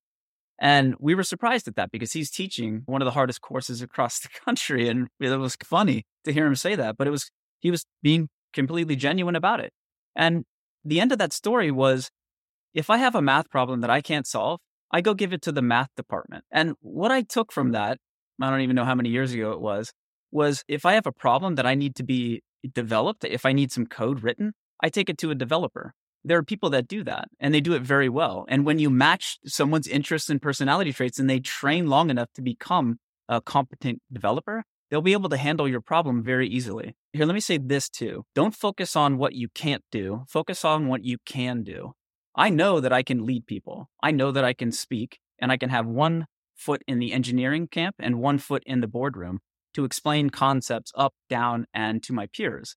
And 0.58 0.94
we 1.00 1.14
were 1.14 1.22
surprised 1.22 1.66
at 1.66 1.76
that 1.76 1.90
because 1.90 2.12
he's 2.12 2.30
teaching 2.30 2.82
one 2.86 3.02
of 3.02 3.06
the 3.06 3.12
hardest 3.12 3.40
courses 3.40 3.82
across 3.82 4.20
the 4.20 4.28
country. 4.44 4.88
And 4.88 5.08
it 5.20 5.28
was 5.36 5.56
funny 5.64 6.04
to 6.24 6.32
hear 6.32 6.46
him 6.46 6.54
say 6.54 6.74
that, 6.76 6.96
but 6.96 7.06
it 7.06 7.10
was, 7.10 7.30
he 7.60 7.70
was 7.70 7.84
being 8.02 8.28
completely 8.52 8.96
genuine 8.96 9.36
about 9.36 9.60
it. 9.60 9.72
And 10.14 10.44
the 10.84 11.00
end 11.00 11.12
of 11.12 11.18
that 11.18 11.32
story 11.32 11.70
was 11.70 12.10
if 12.74 12.90
I 12.90 12.98
have 12.98 13.14
a 13.14 13.22
math 13.22 13.50
problem 13.50 13.80
that 13.80 13.90
I 13.90 14.00
can't 14.00 14.26
solve, 14.26 14.60
I 14.90 15.00
go 15.00 15.14
give 15.14 15.32
it 15.32 15.42
to 15.42 15.52
the 15.52 15.62
math 15.62 15.88
department. 15.96 16.44
And 16.50 16.74
what 16.80 17.10
I 17.10 17.22
took 17.22 17.50
from 17.50 17.72
that, 17.72 17.98
I 18.40 18.50
don't 18.50 18.60
even 18.60 18.76
know 18.76 18.84
how 18.84 18.94
many 18.94 19.08
years 19.08 19.32
ago 19.32 19.52
it 19.52 19.60
was, 19.60 19.92
was 20.32 20.64
if 20.66 20.84
I 20.84 20.94
have 20.94 21.06
a 21.06 21.12
problem 21.12 21.54
that 21.56 21.66
I 21.66 21.74
need 21.74 21.94
to 21.96 22.02
be 22.02 22.42
developed, 22.74 23.24
if 23.24 23.44
I 23.44 23.52
need 23.52 23.70
some 23.70 23.86
code 23.86 24.22
written, 24.22 24.52
I 24.82 24.88
take 24.88 25.08
it 25.08 25.18
to 25.18 25.30
a 25.30 25.34
developer. 25.34 25.94
There 26.24 26.38
are 26.38 26.42
people 26.42 26.70
that 26.70 26.88
do 26.88 27.04
that 27.04 27.28
and 27.40 27.52
they 27.52 27.60
do 27.60 27.74
it 27.74 27.82
very 27.82 28.08
well. 28.08 28.46
And 28.48 28.64
when 28.64 28.78
you 28.78 28.90
match 28.90 29.38
someone's 29.44 29.88
interests 29.88 30.30
and 30.30 30.40
personality 30.40 30.92
traits 30.92 31.18
and 31.18 31.28
they 31.28 31.40
train 31.40 31.88
long 31.88 32.10
enough 32.10 32.32
to 32.34 32.42
become 32.42 32.98
a 33.28 33.40
competent 33.40 34.00
developer, 34.12 34.64
they'll 34.90 35.02
be 35.02 35.12
able 35.12 35.28
to 35.30 35.36
handle 35.36 35.68
your 35.68 35.80
problem 35.80 36.22
very 36.22 36.48
easily. 36.48 36.94
Here, 37.12 37.26
let 37.26 37.34
me 37.34 37.40
say 37.40 37.58
this 37.58 37.88
too. 37.88 38.24
Don't 38.34 38.54
focus 38.54 38.94
on 38.94 39.18
what 39.18 39.34
you 39.34 39.48
can't 39.48 39.84
do, 39.90 40.24
focus 40.28 40.64
on 40.64 40.86
what 40.86 41.04
you 41.04 41.18
can 41.26 41.62
do. 41.62 41.92
I 42.34 42.50
know 42.50 42.80
that 42.80 42.92
I 42.92 43.02
can 43.02 43.26
lead 43.26 43.46
people, 43.46 43.90
I 44.02 44.10
know 44.10 44.30
that 44.30 44.44
I 44.44 44.52
can 44.54 44.72
speak, 44.72 45.18
and 45.38 45.52
I 45.52 45.56
can 45.56 45.70
have 45.70 45.86
one 45.86 46.26
foot 46.54 46.82
in 46.86 46.98
the 46.98 47.12
engineering 47.12 47.66
camp 47.66 47.96
and 47.98 48.20
one 48.20 48.38
foot 48.38 48.62
in 48.64 48.80
the 48.80 48.86
boardroom 48.86 49.40
to 49.74 49.84
explain 49.84 50.30
concepts 50.30 50.92
up, 50.94 51.14
down, 51.28 51.66
and 51.72 52.02
to 52.02 52.12
my 52.12 52.26
peers. 52.26 52.76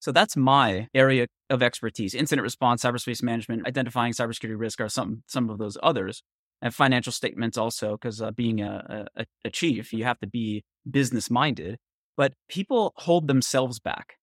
So 0.00 0.10
that's 0.10 0.36
my 0.36 0.88
area 0.94 1.28
of 1.48 1.62
expertise. 1.62 2.14
Incident 2.14 2.42
response, 2.42 2.82
cyberspace 2.82 3.22
management, 3.22 3.66
identifying 3.68 4.12
cybersecurity 4.12 4.58
risk 4.58 4.80
are 4.80 4.88
some 4.88 5.22
some 5.26 5.48
of 5.48 5.58
those 5.58 5.78
others. 5.82 6.22
And 6.60 6.74
financial 6.74 7.12
statements 7.12 7.56
also, 7.56 7.92
because 7.92 8.22
uh, 8.22 8.30
being 8.30 8.60
a, 8.60 9.06
a, 9.16 9.26
a 9.44 9.50
chief, 9.50 9.92
you 9.92 10.04
have 10.04 10.20
to 10.20 10.26
be 10.26 10.64
business 10.88 11.30
minded. 11.30 11.78
But 12.16 12.34
people 12.48 12.92
hold 12.96 13.26
themselves 13.26 13.80
back. 13.80 14.14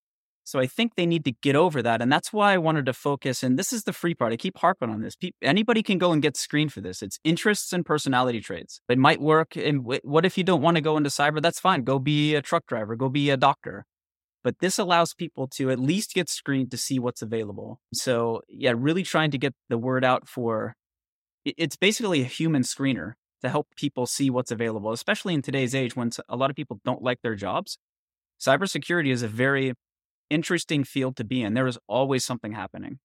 So 0.50 0.60
I 0.60 0.66
think 0.66 0.96
they 0.96 1.06
need 1.06 1.26
to 1.26 1.32
get 1.32 1.56
over 1.56 1.84
that. 1.84 2.02
And 2.02 2.12
that's 2.12 2.34
why 2.34 2.54
I 2.54 2.58
wanted 2.58 2.88
to 2.88 2.94
focus. 2.94 3.44
And 3.44 3.58
this 3.58 3.72
is 3.72 3.84
the 3.84 3.94
free 3.94 4.16
part. 4.16 4.34
I 4.34 4.36
keep 4.36 4.58
harping 4.58 4.90
on 4.90 5.02
this. 5.02 5.16
anybody 5.44 5.84
can 5.84 6.00
go 6.00 6.12
and 6.12 6.24
get 6.24 6.36
screened 6.36 6.74
for 6.74 6.82
this. 6.82 7.04
It's 7.04 7.20
interests 7.24 7.72
and 7.72 7.86
personality 7.86 8.42
traits. 8.42 8.82
It 8.90 8.98
might 8.98 9.22
work. 9.22 9.56
And 9.56 9.86
what 9.86 10.26
if 10.26 10.40
you 10.40 10.44
don't 10.44 10.64
want 10.64 10.78
to 10.78 10.82
go 10.82 10.98
into 10.98 11.12
cyber? 11.12 11.40
That's 11.40 11.60
fine. 11.60 11.84
Go 11.84 12.00
be 12.00 12.34
a 12.34 12.42
truck 12.42 12.66
driver, 12.66 12.96
go 12.96 13.10
be 13.10 13.30
a 13.30 13.38
doctor. 13.38 13.86
But 14.44 14.56
this 14.60 14.80
allows 14.80 15.14
people 15.14 15.48
to 15.50 15.70
at 15.70 15.78
least 15.78 16.16
get 16.16 16.30
screened 16.30 16.72
to 16.72 16.78
see 16.78 16.98
what's 16.98 17.22
available. 17.22 17.80
So, 17.94 18.42
yeah, 18.50 18.74
really 18.76 19.04
trying 19.04 19.30
to 19.30 19.38
get 19.38 19.54
the 19.70 19.78
word 19.78 20.04
out 20.04 20.28
for 20.28 20.74
it's 21.46 21.76
basically 21.76 22.22
a 22.22 22.26
human 22.26 22.64
screener 22.64 23.14
to 23.44 23.50
help 23.50 23.68
people 23.76 24.08
see 24.08 24.32
what's 24.32 24.50
available, 24.50 24.94
especially 24.94 25.36
in 25.36 25.44
today's 25.44 25.76
age 25.76 25.96
when 25.96 26.10
a 26.28 26.36
lot 26.36 26.50
of 26.50 26.56
people 26.56 26.80
don't 26.84 27.04
like 27.04 27.20
their 27.22 27.36
jobs. 27.36 27.78
Cybersecurity 28.42 29.12
is 29.12 29.22
a 29.22 29.28
very 29.28 29.74
interesting 30.30 30.84
field 30.84 31.16
to 31.18 31.24
be 31.24 31.42
in. 31.42 31.54
There 31.54 31.68
is 31.68 31.78
always 31.88 32.26
something 32.26 32.54
happening. 32.54 33.00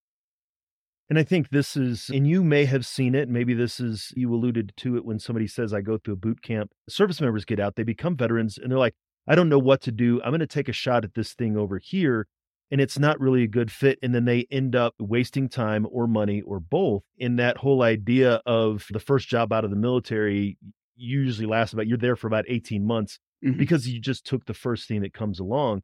And 1.10 1.18
I 1.18 1.22
think 1.22 1.50
this 1.50 1.76
is, 1.76 2.10
and 2.12 2.26
you 2.26 2.42
may 2.42 2.64
have 2.64 2.86
seen 2.86 3.14
it. 3.14 3.28
Maybe 3.28 3.52
this 3.52 3.78
is, 3.78 4.10
you 4.16 4.32
alluded 4.32 4.72
to 4.78 4.96
it 4.96 5.04
when 5.04 5.18
somebody 5.18 5.46
says, 5.46 5.74
I 5.74 5.82
go 5.82 5.98
through 5.98 6.14
a 6.14 6.18
boot 6.18 6.40
camp. 6.40 6.70
Service 6.88 7.20
members 7.20 7.44
get 7.44 7.60
out, 7.60 7.76
they 7.76 7.82
become 7.82 8.16
veterans, 8.16 8.56
and 8.56 8.70
they're 8.70 8.78
like, 8.78 8.94
I 9.26 9.34
don't 9.34 9.48
know 9.48 9.58
what 9.58 9.82
to 9.82 9.92
do. 9.92 10.20
I'm 10.22 10.30
going 10.30 10.40
to 10.40 10.46
take 10.46 10.68
a 10.68 10.72
shot 10.72 11.04
at 11.04 11.14
this 11.14 11.34
thing 11.34 11.56
over 11.56 11.78
here. 11.78 12.26
And 12.70 12.80
it's 12.80 12.98
not 12.98 13.20
really 13.20 13.42
a 13.42 13.48
good 13.48 13.70
fit. 13.70 13.98
And 14.02 14.14
then 14.14 14.24
they 14.24 14.46
end 14.50 14.74
up 14.74 14.94
wasting 14.98 15.48
time 15.48 15.86
or 15.90 16.06
money 16.06 16.42
or 16.42 16.58
both. 16.58 17.02
In 17.18 17.36
that 17.36 17.58
whole 17.58 17.82
idea 17.82 18.40
of 18.46 18.86
the 18.90 18.98
first 18.98 19.28
job 19.28 19.52
out 19.52 19.64
of 19.64 19.70
the 19.70 19.76
military 19.76 20.58
usually 20.96 21.46
lasts 21.46 21.72
about, 21.72 21.86
you're 21.86 21.98
there 21.98 22.16
for 22.16 22.26
about 22.26 22.46
18 22.48 22.84
months 22.84 23.18
mm-hmm. 23.44 23.58
because 23.58 23.86
you 23.86 24.00
just 24.00 24.24
took 24.24 24.46
the 24.46 24.54
first 24.54 24.88
thing 24.88 25.02
that 25.02 25.12
comes 25.12 25.38
along. 25.38 25.82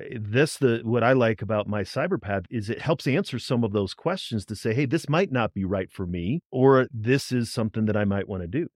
Eh, 0.00 0.18
this 0.20 0.56
the 0.58 0.80
what 0.84 1.02
I 1.02 1.12
like 1.12 1.42
about 1.42 1.68
my 1.68 1.82
cyberpath 1.82 2.46
is 2.50 2.70
it 2.70 2.80
helps 2.80 3.06
answer 3.06 3.38
some 3.38 3.64
of 3.64 3.72
those 3.72 3.94
questions 3.94 4.44
to 4.46 4.56
say, 4.56 4.74
hey, 4.74 4.86
this 4.86 5.08
might 5.08 5.32
not 5.32 5.54
be 5.54 5.64
right 5.64 5.90
for 5.90 6.06
me, 6.06 6.40
or 6.50 6.88
this 6.92 7.32
is 7.32 7.52
something 7.52 7.86
that 7.86 7.96
I 7.96 8.04
might 8.04 8.28
want 8.28 8.42
to 8.42 8.48
do. 8.48 8.68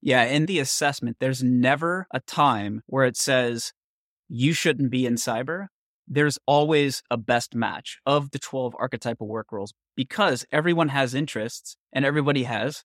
Yeah, 0.00 0.24
in 0.24 0.46
the 0.46 0.60
assessment, 0.60 1.16
there's 1.18 1.42
never 1.42 2.06
a 2.12 2.20
time 2.20 2.82
where 2.86 3.04
it 3.04 3.16
says 3.16 3.72
you 4.28 4.52
shouldn't 4.52 4.90
be 4.90 5.06
in 5.06 5.14
cyber. 5.14 5.66
There's 6.06 6.38
always 6.46 7.02
a 7.10 7.16
best 7.16 7.54
match 7.54 7.98
of 8.06 8.30
the 8.30 8.38
12 8.38 8.74
archetypal 8.78 9.26
work 9.26 9.50
roles 9.50 9.74
because 9.96 10.46
everyone 10.52 10.88
has 10.88 11.14
interests 11.14 11.76
and 11.92 12.04
everybody 12.04 12.44
has 12.44 12.84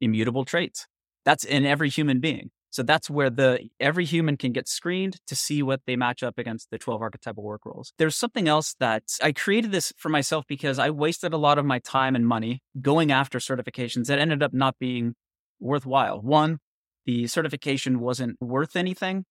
immutable 0.00 0.44
traits. 0.44 0.86
That's 1.24 1.44
in 1.44 1.66
every 1.66 1.88
human 1.88 2.20
being. 2.20 2.50
So 2.74 2.82
that's 2.82 3.08
where 3.08 3.30
the 3.30 3.68
every 3.78 4.04
human 4.04 4.36
can 4.36 4.50
get 4.50 4.66
screened 4.66 5.20
to 5.28 5.36
see 5.36 5.62
what 5.62 5.82
they 5.86 5.94
match 5.94 6.24
up 6.24 6.38
against 6.38 6.72
the 6.72 6.78
12 6.78 7.00
archetypal 7.00 7.44
work 7.44 7.64
roles. 7.64 7.92
There's 7.98 8.16
something 8.16 8.48
else 8.48 8.74
that 8.80 9.04
I 9.22 9.30
created 9.30 9.70
this 9.70 9.92
for 9.96 10.08
myself 10.08 10.44
because 10.48 10.80
I 10.80 10.90
wasted 10.90 11.32
a 11.32 11.36
lot 11.36 11.56
of 11.56 11.64
my 11.64 11.78
time 11.78 12.16
and 12.16 12.26
money 12.26 12.64
going 12.82 13.12
after 13.12 13.38
certifications 13.38 14.06
that 14.06 14.18
ended 14.18 14.42
up 14.42 14.52
not 14.52 14.76
being 14.80 15.14
worthwhile. 15.60 16.20
One, 16.20 16.58
the 17.06 17.28
certification 17.28 18.00
wasn't 18.00 18.38
worth 18.40 18.74
anything. 18.74 19.24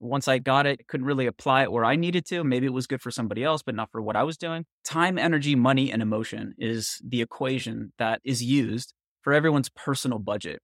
Once 0.00 0.26
I 0.26 0.38
got 0.38 0.64
it, 0.64 0.88
couldn't 0.88 1.04
really 1.04 1.26
apply 1.26 1.64
it 1.64 1.72
where 1.72 1.84
I 1.84 1.96
needed 1.96 2.24
to. 2.28 2.44
Maybe 2.44 2.64
it 2.64 2.72
was 2.72 2.86
good 2.86 3.02
for 3.02 3.10
somebody 3.10 3.44
else, 3.44 3.62
but 3.62 3.74
not 3.74 3.90
for 3.92 4.00
what 4.00 4.16
I 4.16 4.22
was 4.22 4.38
doing. 4.38 4.64
Time, 4.86 5.18
energy, 5.18 5.54
money, 5.54 5.92
and 5.92 6.00
emotion 6.00 6.54
is 6.56 6.98
the 7.06 7.20
equation 7.20 7.92
that 7.98 8.22
is 8.24 8.42
used 8.42 8.94
for 9.20 9.34
everyone's 9.34 9.68
personal 9.68 10.18
budget 10.18 10.62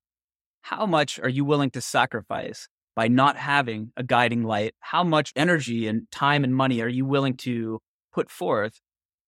how 0.62 0.86
much 0.86 1.20
are 1.20 1.28
you 1.28 1.44
willing 1.44 1.70
to 1.70 1.80
sacrifice 1.80 2.68
by 2.94 3.08
not 3.08 3.36
having 3.36 3.92
a 3.96 4.02
guiding 4.02 4.42
light? 4.42 4.74
How 4.80 5.04
much 5.04 5.32
energy 5.36 5.86
and 5.86 6.10
time 6.10 6.44
and 6.44 6.54
money 6.54 6.80
are 6.80 6.88
you 6.88 7.04
willing 7.04 7.36
to 7.38 7.80
put 8.12 8.30
forth 8.30 8.80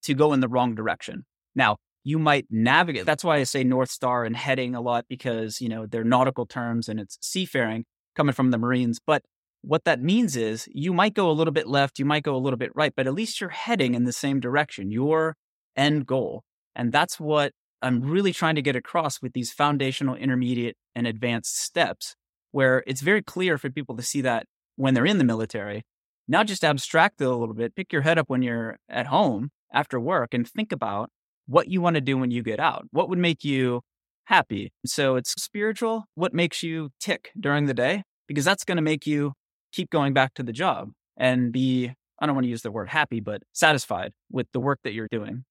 to 0.05 0.15
go 0.15 0.33
in 0.33 0.41
the 0.41 0.49
wrong 0.49 0.75
direction? 0.75 1.25
Now, 1.55 1.77
you 2.05 2.19
might 2.19 2.47
navigate. 2.51 3.07
That's 3.07 3.25
why 3.25 3.37
I 3.37 3.45
say 3.45 3.65
North 3.65 3.91
Star 3.91 4.25
and 4.25 4.37
heading 4.37 4.75
a 4.75 4.81
lot 4.81 5.07
because, 5.09 5.61
you 5.61 5.69
know, 5.69 5.87
they're 5.87 6.05
nautical 6.05 6.47
terms 6.47 6.89
and 6.89 7.01
it's 7.01 7.19
seafaring 7.23 7.85
coming 8.15 8.35
from 8.35 8.51
the 8.51 8.59
Marines. 8.59 9.01
But 9.05 9.23
what 9.63 9.85
that 9.85 10.03
means 10.03 10.37
is 10.37 10.69
you 10.71 10.93
might 10.93 11.15
go 11.15 11.31
a 11.31 11.33
little 11.33 11.53
bit 11.53 11.67
left, 11.67 11.99
you 11.99 12.05
might 12.05 12.23
go 12.23 12.37
a 12.37 12.39
little 12.39 12.59
bit 12.59 12.73
right, 12.75 12.93
but 12.95 13.07
at 13.07 13.15
least 13.15 13.41
you're 13.41 13.51
heading 13.51 13.95
in 13.95 14.05
the 14.05 14.13
same 14.13 14.39
direction, 14.39 14.91
your 14.91 15.37
end 15.75 16.07
goal. 16.07 16.43
And 16.77 16.93
that's 16.93 17.19
what 17.19 17.53
I'm 17.81 18.03
really 18.03 18.33
trying 18.33 18.57
to 18.57 18.63
get 18.63 18.77
across 18.77 19.23
with 19.23 19.33
these 19.33 19.53
foundational, 19.53 20.15
intermediate, 20.15 20.77
and 20.95 21.07
advanced 21.07 21.59
steps, 21.59 22.15
where 22.53 22.83
it's 22.87 23.01
very 23.01 23.23
clear 23.23 23.59
for 23.59 23.71
people 23.71 23.97
to 23.97 24.03
see 24.03 24.21
that 24.21 24.47
when 24.77 24.95
they're 24.95 25.07
in 25.07 25.19
the 25.19 25.25
military. 25.25 25.83
Now, 26.27 26.45
just 26.45 26.63
mm. 26.63 26.69
abstract 26.69 27.21
it 27.21 27.25
a 27.25 27.35
little 27.35 27.55
bit, 27.55 27.77
pick 27.77 27.93
your 27.93 28.03
head 28.03 28.19
up 28.19 28.29
when 28.29 28.43
you're 28.43 28.79
at 28.89 29.07
home 29.07 29.51
after 29.73 29.99
work 30.01 30.33
and 30.33 30.49
think 30.49 30.73
about 30.73 31.11
what 31.47 31.69
you 31.69 31.81
want 31.81 31.95
to 31.95 32.01
do 32.01 32.17
when 32.17 32.31
you 32.31 32.43
get 32.43 32.61
out. 32.61 32.87
What 32.91 33.09
would 33.09 33.19
make 33.19 33.45
you 33.45 33.83
happy? 34.25 34.73
So 34.87 35.17
it's 35.17 35.33
spiritual. 35.33 36.05
What 36.15 36.33
makes 36.33 36.63
you 36.63 36.91
tick 37.01 37.31
during 37.39 37.67
the 37.67 37.75
day? 37.75 38.05
Because 38.27 38.45
that's 38.45 38.65
going 38.65 38.77
to 38.77 38.83
make 38.83 39.07
you 39.07 39.33
keep 39.73 39.91
going 39.91 40.15
back 40.15 40.35
to 40.35 40.43
the 40.43 40.53
job 40.53 40.91
and 41.17 41.53
be, 41.53 41.93
I 42.19 42.27
don't 42.27 42.35
want 42.35 42.45
to 42.45 42.51
use 42.51 42.63
the 42.63 42.71
word 42.71 42.89
happy, 42.89 43.21
but 43.21 43.43
satisfied 43.53 44.13
with 44.31 44.47
the 44.53 44.61
work 44.61 44.79
that 44.85 44.95
you're 44.95 45.09
doing. 45.11 45.45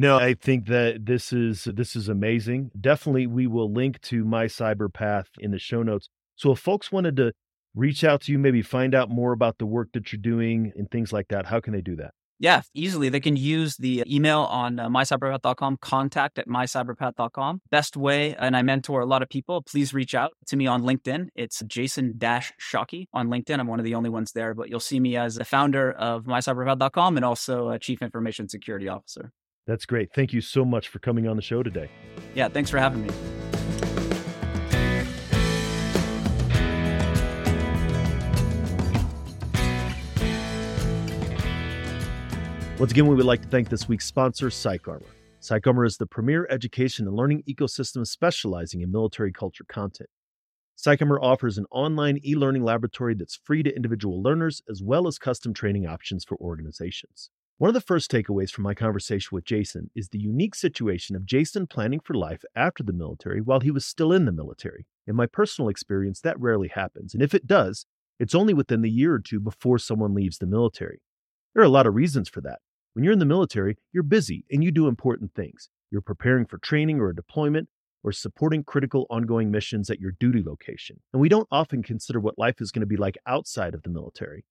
No, 0.00 0.16
I 0.16 0.32
think 0.32 0.64
that 0.68 1.04
this 1.04 1.30
is 1.30 1.64
this 1.64 1.94
is 1.94 2.08
amazing. 2.08 2.70
Definitely 2.80 3.26
we 3.26 3.46
will 3.46 3.70
link 3.70 4.00
to 4.00 4.24
my 4.24 4.46
cyber 4.46 4.90
path 4.90 5.28
in 5.38 5.50
the 5.50 5.58
show 5.58 5.82
notes. 5.82 6.08
So 6.36 6.52
if 6.52 6.58
folks 6.58 6.90
wanted 6.90 7.16
to 7.16 7.32
reach 7.74 8.02
out 8.02 8.22
to 8.22 8.32
you, 8.32 8.38
maybe 8.38 8.62
find 8.62 8.94
out 8.94 9.10
more 9.10 9.32
about 9.32 9.58
the 9.58 9.66
work 9.66 9.88
that 9.92 10.10
you're 10.10 10.22
doing 10.22 10.72
and 10.74 10.90
things 10.90 11.12
like 11.12 11.28
that, 11.28 11.44
how 11.44 11.60
can 11.60 11.74
they 11.74 11.82
do 11.82 11.96
that? 11.96 12.14
Yeah, 12.38 12.62
easily. 12.72 13.10
They 13.10 13.20
can 13.20 13.36
use 13.36 13.76
the 13.76 14.02
email 14.10 14.40
on 14.44 14.80
uh, 14.80 14.88
mycyberpath.com, 14.88 15.76
contact 15.82 16.38
at 16.38 16.48
mycyberpath.com. 16.48 17.60
Best 17.70 17.94
way, 17.94 18.34
and 18.36 18.56
I 18.56 18.62
mentor 18.62 19.02
a 19.02 19.06
lot 19.06 19.20
of 19.20 19.28
people, 19.28 19.60
please 19.60 19.92
reach 19.92 20.14
out 20.14 20.32
to 20.46 20.56
me 20.56 20.66
on 20.66 20.80
LinkedIn. 20.80 21.28
It's 21.34 21.62
Jason 21.66 22.14
Shockey 22.14 23.08
on 23.12 23.28
LinkedIn. 23.28 23.60
I'm 23.60 23.66
one 23.66 23.78
of 23.78 23.84
the 23.84 23.94
only 23.94 24.08
ones 24.08 24.32
there, 24.32 24.54
but 24.54 24.70
you'll 24.70 24.80
see 24.80 24.98
me 24.98 25.18
as 25.18 25.34
the 25.34 25.44
founder 25.44 25.92
of 25.92 26.24
mycyberpath.com 26.24 27.16
and 27.16 27.24
also 27.26 27.68
a 27.68 27.78
chief 27.78 28.00
information 28.00 28.48
security 28.48 28.88
officer. 28.88 29.30
That's 29.70 29.86
great. 29.86 30.12
Thank 30.12 30.32
you 30.32 30.40
so 30.40 30.64
much 30.64 30.88
for 30.88 30.98
coming 30.98 31.28
on 31.28 31.36
the 31.36 31.42
show 31.42 31.62
today. 31.62 31.88
Yeah, 32.34 32.48
thanks 32.48 32.70
for 32.70 32.78
having 32.78 33.06
me. 33.06 33.10
Once 42.80 42.90
again, 42.90 43.06
we 43.06 43.14
would 43.14 43.24
like 43.24 43.42
to 43.42 43.48
thank 43.48 43.68
this 43.68 43.86
week's 43.86 44.06
sponsor, 44.06 44.48
PsychArmor. 44.48 45.04
PsychArmor 45.40 45.86
is 45.86 45.98
the 45.98 46.06
premier 46.06 46.48
education 46.50 47.06
and 47.06 47.14
learning 47.14 47.44
ecosystem 47.48 48.04
specializing 48.04 48.80
in 48.80 48.90
military 48.90 49.30
culture 49.30 49.64
content. 49.68 50.10
PsychArmor 50.84 51.20
offers 51.22 51.58
an 51.58 51.66
online 51.70 52.18
e 52.24 52.34
learning 52.34 52.64
laboratory 52.64 53.14
that's 53.14 53.38
free 53.44 53.62
to 53.62 53.72
individual 53.76 54.20
learners 54.20 54.62
as 54.68 54.82
well 54.82 55.06
as 55.06 55.16
custom 55.16 55.54
training 55.54 55.86
options 55.86 56.24
for 56.24 56.36
organizations. 56.38 57.30
One 57.60 57.68
of 57.68 57.74
the 57.74 57.82
first 57.82 58.10
takeaways 58.10 58.50
from 58.50 58.64
my 58.64 58.72
conversation 58.72 59.28
with 59.32 59.44
Jason 59.44 59.90
is 59.94 60.08
the 60.08 60.18
unique 60.18 60.54
situation 60.54 61.14
of 61.14 61.26
Jason 61.26 61.66
planning 61.66 62.00
for 62.00 62.14
life 62.14 62.42
after 62.56 62.82
the 62.82 62.94
military 62.94 63.42
while 63.42 63.60
he 63.60 63.70
was 63.70 63.84
still 63.84 64.14
in 64.14 64.24
the 64.24 64.32
military. 64.32 64.86
In 65.06 65.14
my 65.14 65.26
personal 65.26 65.68
experience, 65.68 66.22
that 66.22 66.40
rarely 66.40 66.68
happens, 66.68 67.12
and 67.12 67.22
if 67.22 67.34
it 67.34 67.46
does, 67.46 67.84
it's 68.18 68.34
only 68.34 68.54
within 68.54 68.80
the 68.80 68.88
year 68.88 69.12
or 69.12 69.18
two 69.18 69.38
before 69.38 69.76
someone 69.76 70.14
leaves 70.14 70.38
the 70.38 70.46
military. 70.46 71.02
There 71.52 71.62
are 71.62 71.66
a 71.66 71.68
lot 71.68 71.86
of 71.86 71.94
reasons 71.94 72.30
for 72.30 72.40
that. 72.40 72.60
When 72.94 73.04
you're 73.04 73.12
in 73.12 73.18
the 73.18 73.26
military, 73.26 73.76
you're 73.92 74.04
busy 74.04 74.46
and 74.50 74.64
you 74.64 74.70
do 74.70 74.88
important 74.88 75.34
things. 75.34 75.68
You're 75.90 76.00
preparing 76.00 76.46
for 76.46 76.56
training 76.56 76.98
or 76.98 77.10
a 77.10 77.14
deployment, 77.14 77.68
or 78.02 78.10
supporting 78.10 78.64
critical 78.64 79.06
ongoing 79.10 79.50
missions 79.50 79.90
at 79.90 80.00
your 80.00 80.12
duty 80.12 80.42
location. 80.42 81.00
And 81.12 81.20
we 81.20 81.28
don't 81.28 81.48
often 81.52 81.82
consider 81.82 82.20
what 82.20 82.38
life 82.38 82.62
is 82.62 82.70
going 82.70 82.80
to 82.80 82.86
be 82.86 82.96
like 82.96 83.18
outside 83.26 83.74
of 83.74 83.82
the 83.82 83.90
military. 83.90 84.46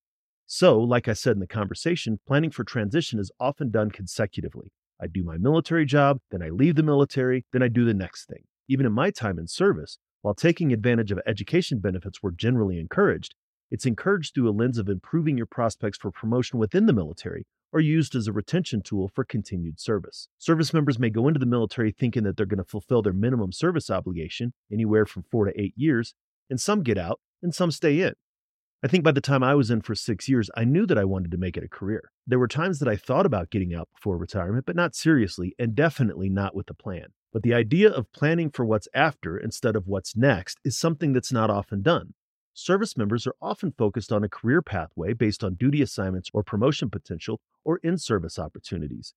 So, 0.51 0.79
like 0.79 1.07
I 1.07 1.13
said 1.13 1.33
in 1.33 1.41
the 1.41 1.45
conversation, 1.45 2.19
planning 2.25 2.49
for 2.49 2.63
transition 2.63 3.19
is 3.19 3.31
often 3.39 3.69
done 3.69 3.91
consecutively. 3.91 4.71
I 4.99 5.05
do 5.05 5.23
my 5.23 5.37
military 5.37 5.85
job, 5.85 6.21
then 6.31 6.41
I 6.41 6.49
leave 6.49 6.75
the 6.75 6.81
military, 6.81 7.45
then 7.53 7.61
I 7.61 7.67
do 7.67 7.85
the 7.85 7.93
next 7.93 8.25
thing. 8.25 8.45
Even 8.67 8.87
in 8.87 8.91
my 8.91 9.11
time 9.11 9.37
in 9.37 9.45
service, 9.45 9.99
while 10.23 10.33
taking 10.33 10.73
advantage 10.73 11.11
of 11.11 11.19
education 11.27 11.77
benefits 11.77 12.23
were 12.23 12.31
generally 12.31 12.79
encouraged, 12.79 13.35
it's 13.69 13.85
encouraged 13.85 14.33
through 14.33 14.49
a 14.49 14.51
lens 14.51 14.79
of 14.79 14.89
improving 14.89 15.37
your 15.37 15.45
prospects 15.45 15.99
for 15.99 16.09
promotion 16.09 16.57
within 16.57 16.87
the 16.87 16.93
military 16.93 17.45
or 17.71 17.79
used 17.79 18.15
as 18.15 18.27
a 18.27 18.33
retention 18.33 18.81
tool 18.81 19.07
for 19.07 19.23
continued 19.23 19.79
service. 19.79 20.29
Service 20.39 20.73
members 20.73 20.97
may 20.97 21.11
go 21.11 21.27
into 21.27 21.39
the 21.39 21.45
military 21.45 21.91
thinking 21.91 22.23
that 22.23 22.37
they're 22.37 22.47
going 22.47 22.57
to 22.57 22.63
fulfill 22.63 23.03
their 23.03 23.13
minimum 23.13 23.51
service 23.51 23.91
obligation, 23.91 24.53
anywhere 24.73 25.05
from 25.05 25.25
four 25.29 25.45
to 25.45 25.61
eight 25.61 25.75
years, 25.75 26.15
and 26.49 26.59
some 26.59 26.81
get 26.81 26.97
out 26.97 27.19
and 27.43 27.53
some 27.53 27.69
stay 27.69 28.01
in. 28.01 28.15
I 28.81 28.87
think 28.87 29.03
by 29.03 29.11
the 29.11 29.19
time 29.19 29.43
I 29.43 29.55
was 29.55 29.69
in 29.69 29.81
for 29.81 29.93
six 29.93 30.29
years, 30.29 30.49
I 30.55 30.63
knew 30.63 30.85
that 30.85 30.97
I 30.97 31.03
wanted 31.03 31.31
to 31.31 31.37
make 31.37 31.57
it 31.57 31.65
a 31.65 31.67
career. 31.67 32.11
There 32.25 32.39
were 32.39 32.47
times 32.47 32.79
that 32.79 32.87
I 32.87 32.95
thought 32.95 33.25
about 33.25 33.49
getting 33.49 33.73
out 33.73 33.89
before 33.93 34.17
retirement, 34.17 34.65
but 34.65 34.77
not 34.77 34.95
seriously, 34.95 35.53
and 35.59 35.75
definitely 35.75 36.29
not 36.29 36.55
with 36.55 36.69
a 36.69 36.73
plan. 36.73 37.07
But 37.33 37.43
the 37.43 37.53
idea 37.53 37.89
of 37.89 38.11
planning 38.13 38.49
for 38.49 38.63
what's 38.63 38.87
after 38.93 39.37
instead 39.37 39.75
of 39.75 39.87
what's 39.87 40.15
next 40.15 40.59
is 40.63 40.77
something 40.77 41.11
that's 41.11 41.31
not 41.31 41.49
often 41.49 41.81
done. 41.81 42.13
Service 42.53 42.95
members 42.95 43.27
are 43.27 43.35
often 43.41 43.73
focused 43.77 44.13
on 44.13 44.23
a 44.23 44.29
career 44.29 44.61
pathway 44.61 45.11
based 45.11 45.43
on 45.43 45.55
duty 45.55 45.81
assignments 45.81 46.29
or 46.33 46.41
promotion 46.41 46.89
potential 46.89 47.41
or 47.65 47.79
in 47.83 47.97
service 47.97 48.39
opportunities. 48.39 49.13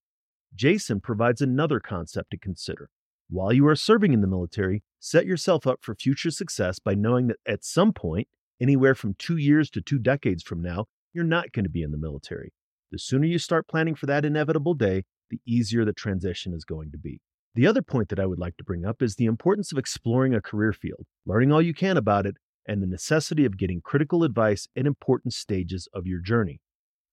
Jason 0.57 1.01
provides 1.01 1.40
another 1.40 1.79
concept 1.79 2.33
to 2.33 2.37
consider. 2.37 2.90
While 3.31 3.53
you 3.53 3.66
are 3.68 3.77
serving 3.77 4.12
in 4.12 4.22
the 4.22 4.27
military, 4.27 4.83
set 4.98 5.25
yourself 5.25 5.68
up 5.68 5.79
for 5.83 5.94
future 5.94 6.33
success 6.33 6.81
by 6.81 6.94
knowing 6.94 7.29
that 7.29 7.38
at 7.46 7.64
some 7.64 7.92
point 7.92 8.27
Anywhere 8.62 8.94
from 8.94 9.16
two 9.18 9.38
years 9.38 9.68
to 9.70 9.81
two 9.81 9.98
decades 9.98 10.44
from 10.44 10.62
now, 10.62 10.87
you're 11.12 11.25
not 11.25 11.51
going 11.51 11.64
to 11.64 11.68
be 11.68 11.83
in 11.83 11.90
the 11.90 11.98
military. 11.98 12.53
The 12.92 12.98
sooner 12.98 13.27
you 13.27 13.40
start 13.40 13.66
planning 13.66 13.96
for 13.96 14.07
that 14.07 14.25
inevitable 14.25 14.75
day, 14.75 15.03
the 15.31 15.40
easier 15.44 15.85
the 15.85 15.92
transition 15.92 16.55
is 16.55 16.64
going 16.64 16.92
to 16.92 16.98
be. 16.98 17.20
The 17.57 17.66
other 17.66 17.83
point 17.83 18.09
that 18.11 18.20
I 18.20 18.27
would 18.27 18.38
like 18.38 18.57
to 18.59 18.64
bring 18.64 18.87
up 18.87 19.03
is 19.03 19.16
the 19.16 19.25
importance 19.25 19.72
of 19.72 19.79
exploring 19.79 20.33
a 20.33 20.40
career 20.40 20.72
field, 20.72 21.07
learning 21.27 21.51
all 21.51 21.61
you 21.61 21.75
can 21.75 21.96
about 21.96 22.25
it, 22.25 22.37
and 22.64 22.81
the 22.81 22.87
necessity 22.87 23.44
of 23.44 23.59
getting 23.59 23.81
critical 23.81 24.22
advice 24.22 24.68
at 24.77 24.87
important 24.87 25.35
stages 25.35 25.88
of 25.92 26.07
your 26.07 26.20
journey. 26.20 26.61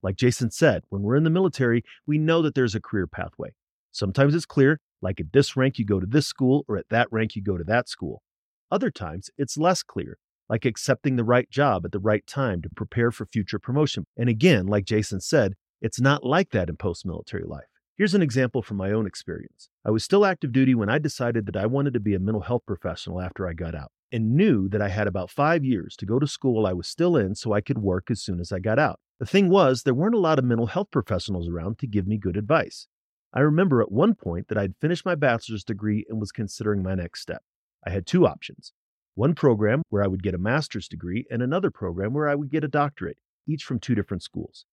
Like 0.03 0.17
Jason 0.17 0.51
said, 0.51 0.83
when 0.89 1.01
we're 1.01 1.15
in 1.15 1.23
the 1.23 1.31
military, 1.31 1.83
we 2.05 2.19
know 2.19 2.43
that 2.43 2.53
there's 2.53 2.75
a 2.75 2.79
career 2.79 3.07
pathway. 3.07 3.55
Sometimes 3.91 4.35
it's 4.35 4.45
clear, 4.45 4.79
like 5.01 5.19
at 5.19 5.33
this 5.33 5.57
rank 5.57 5.79
you 5.79 5.85
go 5.85 5.99
to 5.99 6.05
this 6.05 6.27
school, 6.27 6.63
or 6.67 6.77
at 6.77 6.89
that 6.91 7.07
rank 7.12 7.35
you 7.35 7.41
go 7.41 7.57
to 7.57 7.63
that 7.63 7.89
school. 7.89 8.21
Other 8.69 8.91
times 8.91 9.31
it's 9.35 9.57
less 9.57 9.81
clear, 9.81 10.19
like 10.49 10.65
accepting 10.65 11.15
the 11.15 11.23
right 11.23 11.49
job 11.49 11.85
at 11.85 11.91
the 11.91 11.99
right 11.99 12.25
time 12.25 12.62
to 12.63 12.69
prepare 12.75 13.12
for 13.12 13.27
future 13.27 13.59
promotion. 13.59 14.05
And 14.17 14.27
again, 14.27 14.65
like 14.65 14.85
Jason 14.85 15.21
said, 15.21 15.53
it's 15.81 16.01
not 16.01 16.25
like 16.25 16.49
that 16.49 16.69
in 16.69 16.75
post 16.75 17.05
military 17.05 17.43
life. 17.45 17.67
Here's 17.95 18.15
an 18.15 18.21
example 18.21 18.62
from 18.62 18.77
my 18.77 18.91
own 18.91 19.05
experience. 19.05 19.69
I 19.85 19.91
was 19.91 20.03
still 20.03 20.25
active 20.25 20.51
duty 20.51 20.73
when 20.73 20.89
I 20.89 20.99
decided 20.99 21.45
that 21.45 21.57
I 21.57 21.65
wanted 21.65 21.93
to 21.93 21.99
be 21.99 22.15
a 22.15 22.19
mental 22.19 22.41
health 22.41 22.63
professional 22.65 23.21
after 23.21 23.47
I 23.47 23.53
got 23.53 23.75
out, 23.75 23.91
and 24.12 24.35
knew 24.35 24.69
that 24.69 24.81
I 24.81 24.88
had 24.88 25.05
about 25.05 25.29
five 25.29 25.65
years 25.65 25.95
to 25.97 26.05
go 26.05 26.17
to 26.17 26.25
school 26.25 26.65
I 26.65 26.73
was 26.73 26.88
still 26.88 27.17
in 27.17 27.35
so 27.35 27.51
I 27.51 27.62
could 27.62 27.79
work 27.79 28.09
as 28.09 28.21
soon 28.21 28.39
as 28.39 28.51
I 28.51 28.59
got 28.59 28.79
out. 28.79 28.99
The 29.19 29.25
thing 29.25 29.49
was, 29.49 29.83
there 29.83 29.93
weren't 29.93 30.15
a 30.15 30.19
lot 30.19 30.39
of 30.39 30.45
mental 30.45 30.67
health 30.67 30.88
professionals 30.91 31.49
around 31.49 31.77
to 31.79 31.88
give 31.88 32.07
me 32.07 32.17
good 32.17 32.38
advice. 32.38 32.88
I 33.33 33.41
remember 33.41 33.81
at 33.81 33.91
one 33.91 34.15
point 34.15 34.47
that 34.47 34.57
I'd 34.57 34.77
finished 34.79 35.05
my 35.05 35.15
bachelor's 35.15 35.65
degree 35.65 36.05
and 36.09 36.21
was 36.21 36.31
considering 36.31 36.81
my 36.81 36.95
next 36.95 37.21
step. 37.21 37.43
I 37.85 37.89
had 37.89 38.07
two 38.07 38.25
options 38.25 38.71
one 39.19 39.36
program 39.36 39.82
where 39.89 40.01
I 40.01 40.08
would 40.08 40.23
get 40.23 40.34
a 40.34 40.38
master's 40.38 40.88
degree, 40.88 41.25
and 41.29 41.41
another 41.41 41.69
program 41.69 42.13
where 42.13 42.29
I 42.29 42.36
would 42.36 42.49
get 42.49 42.63
a 42.63 42.69
doctorate, 42.69 43.17
each 43.45 43.65
from 43.65 43.77
two 43.77 43.93
different 43.93 44.23
schools. 44.23 44.63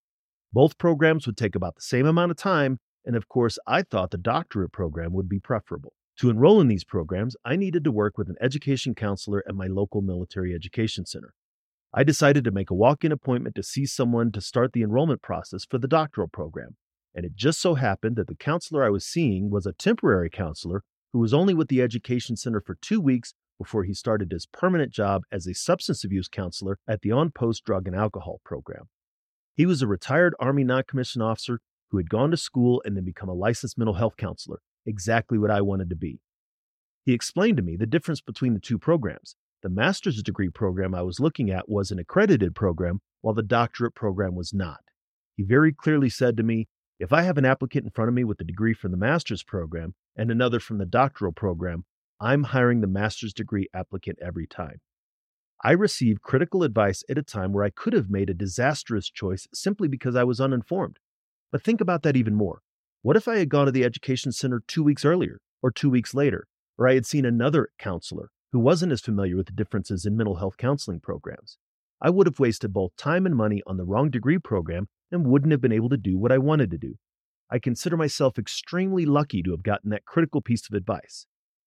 Both 0.53 0.79
programs 0.79 1.27
would 1.27 1.37
take 1.37 1.57
about 1.57 1.75
the 1.75 1.81
same 1.81 2.07
amount 2.07 2.31
of 2.31 2.37
time, 2.37 2.79
and 3.05 3.17
of 3.17 3.29
course, 3.29 3.59
I 3.67 3.83
thought 3.83 4.13
the 4.13 4.19
doctorate 4.19 4.71
program 4.71 5.13
would 5.15 5.29
be 5.29 5.41
preferable. 5.41 5.95
To 6.21 6.31
enroll 6.31 6.61
in 6.61 6.69
these 6.69 6.85
programs, 6.85 7.35
I 7.45 7.57
needed 7.57 7.83
to 7.83 7.91
work 7.91 8.17
with 8.17 8.29
an 8.29 8.37
education 8.41 8.95
counselor 8.95 9.43
at 9.49 9.57
my 9.57 9.67
local 9.67 10.01
military 10.01 10.55
education 10.55 11.07
center. 11.07 11.35
I 11.93 12.05
decided 12.05 12.45
to 12.45 12.53
make 12.53 12.71
a 12.71 12.75
walk 12.75 13.05
in 13.05 13.11
appointment 13.11 13.57
to 13.57 13.65
see 13.65 13.85
someone 13.85 14.31
to 14.31 14.41
start 14.41 14.75
the 14.75 14.85
enrollment 14.85 15.23
process 15.23 15.65
for 15.69 15.79
the 15.79 15.89
doctoral 15.89 16.29
program. 16.29 16.77
And 17.17 17.27
it 17.27 17.35
just 17.35 17.61
so 17.61 17.75
happened 17.75 18.15
that 18.15 18.29
the 18.29 18.37
counselor 18.37 18.85
I 18.85 18.91
was 18.91 19.05
seeing 19.05 19.51
was 19.51 19.67
a 19.67 19.73
temporary 19.73 20.31
counselor 20.31 20.85
who 21.13 21.19
was 21.19 21.35
only 21.35 21.53
with 21.53 21.67
the 21.67 21.83
education 21.83 22.37
center 22.37 22.61
for 22.61 22.77
two 22.81 23.01
weeks 23.01 23.35
before 23.59 23.85
he 23.85 23.95
started 23.95 24.31
his 24.31 24.47
permanent 24.47 24.93
job 24.93 25.23
as 25.33 25.47
a 25.47 25.55
substance 25.55 26.05
abuse 26.05 26.29
counselor 26.29 26.79
at 26.89 27.03
the 27.03 27.13
on 27.13 27.31
post 27.31 27.65
drug 27.65 27.87
and 27.87 27.97
alcohol 27.97 28.41
program. 28.45 28.89
He 29.55 29.67
was 29.67 29.83
a 29.83 29.87
retired 29.87 30.35
Army 30.39 30.65
non 30.65 30.83
commissioned 30.87 31.23
officer 31.23 31.61
who 31.91 31.97
had 31.97 32.11
gone 32.11 32.31
to 32.31 32.37
school 32.37 32.83
and 32.85 32.97
then 32.97 33.05
become 33.05 33.29
a 33.29 33.35
licensed 33.35 33.79
mental 33.79 33.95
health 33.95 34.17
counselor, 34.17 34.61
exactly 34.85 35.39
what 35.39 35.51
I 35.51 35.61
wanted 35.61 35.89
to 35.91 35.97
be. 35.97 36.21
He 37.05 37.13
explained 37.13 37.57
to 37.57 37.63
me 37.63 37.77
the 37.77 37.87
difference 37.87 38.21
between 38.21 38.55
the 38.55 38.61
two 38.61 38.79
programs. 38.79 39.37
The 39.63 39.69
master's 39.69 40.23
degree 40.23 40.51
program 40.51 40.95
I 40.95 41.03
was 41.03 41.21
looking 41.21 41.51
at 41.51 41.69
was 41.69 41.91
an 41.91 41.99
accredited 41.99 42.55
program, 42.55 43.01
while 43.21 43.35
the 43.35 43.43
doctorate 43.43 43.95
program 43.95 44.35
was 44.35 44.53
not. 44.53 44.81
He 45.37 45.43
very 45.43 45.73
clearly 45.73 46.09
said 46.11 46.37
to 46.37 46.43
me, 46.43 46.69
if 46.99 47.13
I 47.13 47.23
have 47.23 47.39
an 47.39 47.45
applicant 47.45 47.85
in 47.85 47.91
front 47.91 48.09
of 48.09 48.15
me 48.15 48.25
with 48.25 48.41
a 48.41 48.45
degree 48.45 48.75
from 48.75 48.91
the 48.91 48.97
master's 48.97 49.43
program 49.43 49.95
and 50.17 50.31
another 50.31 50.61
from 50.61 50.79
the 50.79 50.87
doctoral 50.87 51.33
program, 51.33 51.85
I'm 52.21 52.45
hiring 52.45 52.81
the 52.81 52.87
master's 52.87 53.35
degree 53.35 53.69
applicant 53.75 54.19
every 54.23 54.47
time. 54.47 54.81
I 55.63 55.73
received 55.73 56.23
critical 56.23 56.63
advice 56.63 57.03
at 57.11 57.19
a 57.19 57.23
time 57.23 57.53
where 57.53 57.65
I 57.65 57.71
could 57.71 57.93
have 57.93 58.11
made 58.11 58.31
a 58.31 58.35
disastrous 58.35 59.11
choice 59.11 59.47
simply 59.53 59.89
because 59.89 60.17
I 60.17 60.25
was 60.25 60.41
uninformed. 60.41 60.99
But 61.53 61.63
think 61.63 61.81
about 61.81 62.03
that 62.03 62.17
even 62.17 62.35
more. 62.35 62.63
What 63.03 63.17
if 63.17 63.29
I 63.29 63.39
had 63.39 63.49
gone 63.49 63.67
to 63.67 63.73
the 63.73 63.85
education 63.85 64.33
center 64.33 64.63
two 64.67 64.83
weeks 64.83 65.05
earlier, 65.05 65.41
or 65.63 65.71
two 65.71 65.91
weeks 65.91 66.15
later, 66.15 66.47
or 66.79 66.89
I 66.89 66.95
had 66.95 67.07
seen 67.07 67.25
another 67.25 67.69
counselor 67.79 68.31
who 68.53 68.59
wasn't 68.59 68.93
as 68.93 69.01
familiar 69.01 69.37
with 69.37 69.47
the 69.47 69.53
differences 69.53 70.07
in 70.07 70.17
mental 70.17 70.37
health 70.37 70.57
counseling 70.57 71.01
programs? 71.01 71.59
I 72.01 72.11
would 72.11 72.27
have 72.27 72.39
wasted 72.39 72.73
both 72.73 72.97
time 72.97 73.27
and 73.27 73.35
money 73.35 73.63
on 73.67 73.77
the 73.77 73.85
wrong 73.85 74.11
degree 74.11 74.39
program 74.39 74.89
and 75.11 75.27
wouldn't 75.27 75.53
have 75.53 75.61
been 75.61 75.73
able 75.73 75.89
to 75.91 75.97
do 75.97 76.19
what 76.19 76.33
I 76.33 76.39
wanted 76.39 76.71
to 76.71 76.79
do. 76.79 76.97
I 77.51 77.59
consider 77.59 77.97
myself 77.97 78.39
extremely 78.39 79.07
lucky 79.07 79.43
to 79.43 79.53
have 79.53 79.63
gotten 79.63 79.91
that 79.91 80.05
critical 80.05 80.41
piece 80.41 80.69
of 80.69 80.75
advice. 80.75 81.27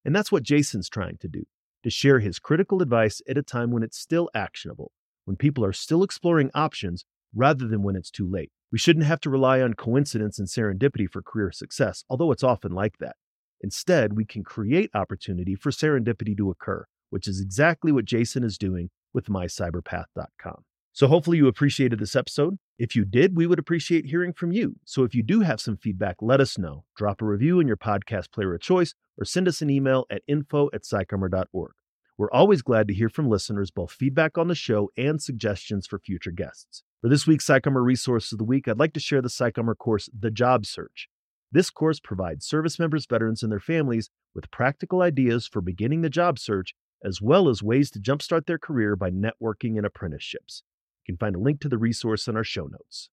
And 0.09 0.15
that's 0.15 0.31
what 0.31 0.41
Jason's 0.41 0.89
trying 0.89 1.17
to 1.17 1.27
do 1.27 1.43
to 1.83 1.91
share 1.91 2.17
his 2.17 2.39
critical 2.39 2.81
advice 2.81 3.21
at 3.29 3.37
a 3.37 3.43
time 3.43 3.69
when 3.69 3.83
it's 3.83 3.99
still 3.99 4.27
actionable, 4.33 4.91
when 5.25 5.37
people 5.37 5.63
are 5.63 5.71
still 5.71 6.01
exploring 6.01 6.49
options 6.55 7.05
rather 7.31 7.67
than 7.67 7.83
when 7.83 7.95
it's 7.95 8.09
too 8.09 8.27
late. 8.27 8.51
We 8.71 8.79
shouldn't 8.79 9.05
have 9.05 9.21
to 9.21 9.29
rely 9.29 9.61
on 9.61 9.75
coincidence 9.75 10.39
and 10.39 10.47
serendipity 10.47 11.07
for 11.07 11.21
career 11.21 11.51
success, 11.51 12.03
although 12.09 12.31
it's 12.31 12.43
often 12.43 12.71
like 12.71 12.97
that. 12.97 13.17
Instead, 13.61 14.17
we 14.17 14.25
can 14.25 14.43
create 14.43 14.89
opportunity 14.95 15.53
for 15.53 15.69
serendipity 15.69 16.35
to 16.37 16.49
occur, 16.49 16.87
which 17.11 17.27
is 17.27 17.39
exactly 17.39 17.91
what 17.91 18.05
Jason 18.05 18.43
is 18.43 18.57
doing 18.57 18.89
with 19.13 19.27
mycyberpath.com. 19.27 20.63
So 20.99 21.07
hopefully 21.07 21.37
you 21.37 21.47
appreciated 21.47 21.97
this 21.97 22.13
episode. 22.13 22.57
If 22.77 22.93
you 22.93 23.05
did, 23.05 23.37
we 23.37 23.47
would 23.47 23.57
appreciate 23.57 24.07
hearing 24.07 24.33
from 24.33 24.51
you. 24.51 24.75
So 24.83 25.03
if 25.03 25.15
you 25.15 25.23
do 25.23 25.39
have 25.39 25.61
some 25.61 25.77
feedback, 25.77 26.17
let 26.19 26.41
us 26.41 26.57
know. 26.57 26.83
Drop 26.97 27.21
a 27.21 27.25
review 27.25 27.61
in 27.61 27.67
your 27.67 27.77
podcast 27.77 28.33
player 28.33 28.53
of 28.53 28.59
choice 28.59 28.93
or 29.17 29.23
send 29.23 29.47
us 29.47 29.61
an 29.61 29.69
email 29.69 30.05
at 30.09 30.23
info 30.27 30.69
at 30.73 30.83
psycharmor.org. 30.83 31.71
We're 32.17 32.31
always 32.31 32.61
glad 32.61 32.89
to 32.89 32.93
hear 32.93 33.07
from 33.07 33.29
listeners, 33.29 33.71
both 33.71 33.93
feedback 33.93 34.37
on 34.37 34.49
the 34.49 34.55
show 34.55 34.89
and 34.97 35.21
suggestions 35.21 35.87
for 35.87 35.99
future 35.99 36.31
guests. 36.31 36.83
For 36.99 37.07
this 37.07 37.25
week's 37.25 37.47
PsychArmor 37.47 37.81
Resource 37.81 38.33
of 38.33 38.37
the 38.37 38.43
Week, 38.43 38.67
I'd 38.67 38.77
like 38.77 38.91
to 38.91 38.99
share 38.99 39.21
the 39.21 39.29
PsychArmor 39.29 39.77
course, 39.77 40.09
The 40.13 40.31
Job 40.31 40.65
Search. 40.65 41.07
This 41.49 41.69
course 41.69 42.01
provides 42.01 42.45
service 42.45 42.77
members, 42.77 43.05
veterans, 43.09 43.41
and 43.41 43.53
their 43.53 43.61
families 43.61 44.09
with 44.35 44.51
practical 44.51 45.01
ideas 45.01 45.47
for 45.47 45.61
beginning 45.61 46.01
the 46.01 46.09
job 46.09 46.37
search, 46.37 46.75
as 47.01 47.21
well 47.21 47.47
as 47.47 47.63
ways 47.63 47.89
to 47.91 48.01
jumpstart 48.01 48.47
their 48.47 48.59
career 48.59 48.97
by 48.97 49.09
networking 49.09 49.77
and 49.77 49.85
apprenticeships. 49.85 50.61
You 51.09 51.13
can 51.15 51.25
find 51.25 51.35
a 51.35 51.39
link 51.39 51.59
to 51.61 51.69
the 51.69 51.79
resource 51.79 52.27
in 52.27 52.37
our 52.37 52.43
show 52.43 52.67
notes. 52.67 53.09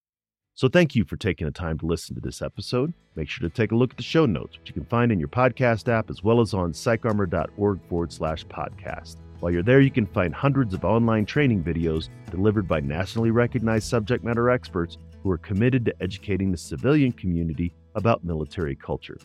So 0.53 0.69
thank 0.69 0.95
you 0.95 1.07
for 1.07 1.17
taking 1.17 1.47
the 1.47 1.51
time 1.51 1.79
to 1.79 1.87
listen 1.87 2.15
to 2.15 2.21
this 2.21 2.43
episode. 2.43 2.93
Make 3.15 3.27
sure 3.27 3.49
to 3.49 3.55
take 3.55 3.73
a 3.73 3.75
look 3.75 3.93
at 3.93 3.97
the 3.97 4.03
show 4.03 4.27
notes, 4.27 4.59
which 4.59 4.69
you 4.69 4.75
can 4.75 4.85
find 4.85 5.11
in 5.11 5.19
your 5.19 5.31
podcast 5.31 5.89
app 5.89 6.11
as 6.11 6.23
well 6.23 6.43
as 6.43 6.53
on 6.53 6.73
psycharmor.org 6.73 7.81
forward 7.89 8.13
slash 8.13 8.45
podcast. 8.49 9.17
While 9.41 9.51
you're 9.51 9.63
there, 9.63 9.81
you 9.81 9.91
can 9.91 10.05
find 10.05 10.35
hundreds 10.35 10.75
of 10.75 10.85
online 10.85 11.25
training 11.25 11.65
videos 11.65 12.11
delivered 12.31 12.69
by 12.69 12.81
nationally 12.81 13.31
recognized 13.31 13.89
subject 13.89 14.23
matter 14.23 14.51
experts 14.51 14.99
who 15.23 15.31
are 15.31 15.39
committed 15.39 15.87
to 15.87 16.03
educating 16.03 16.51
the 16.51 16.59
civilian 16.59 17.13
community 17.13 17.73
about 17.95 18.25
military 18.25 18.77
culture. 18.77 19.17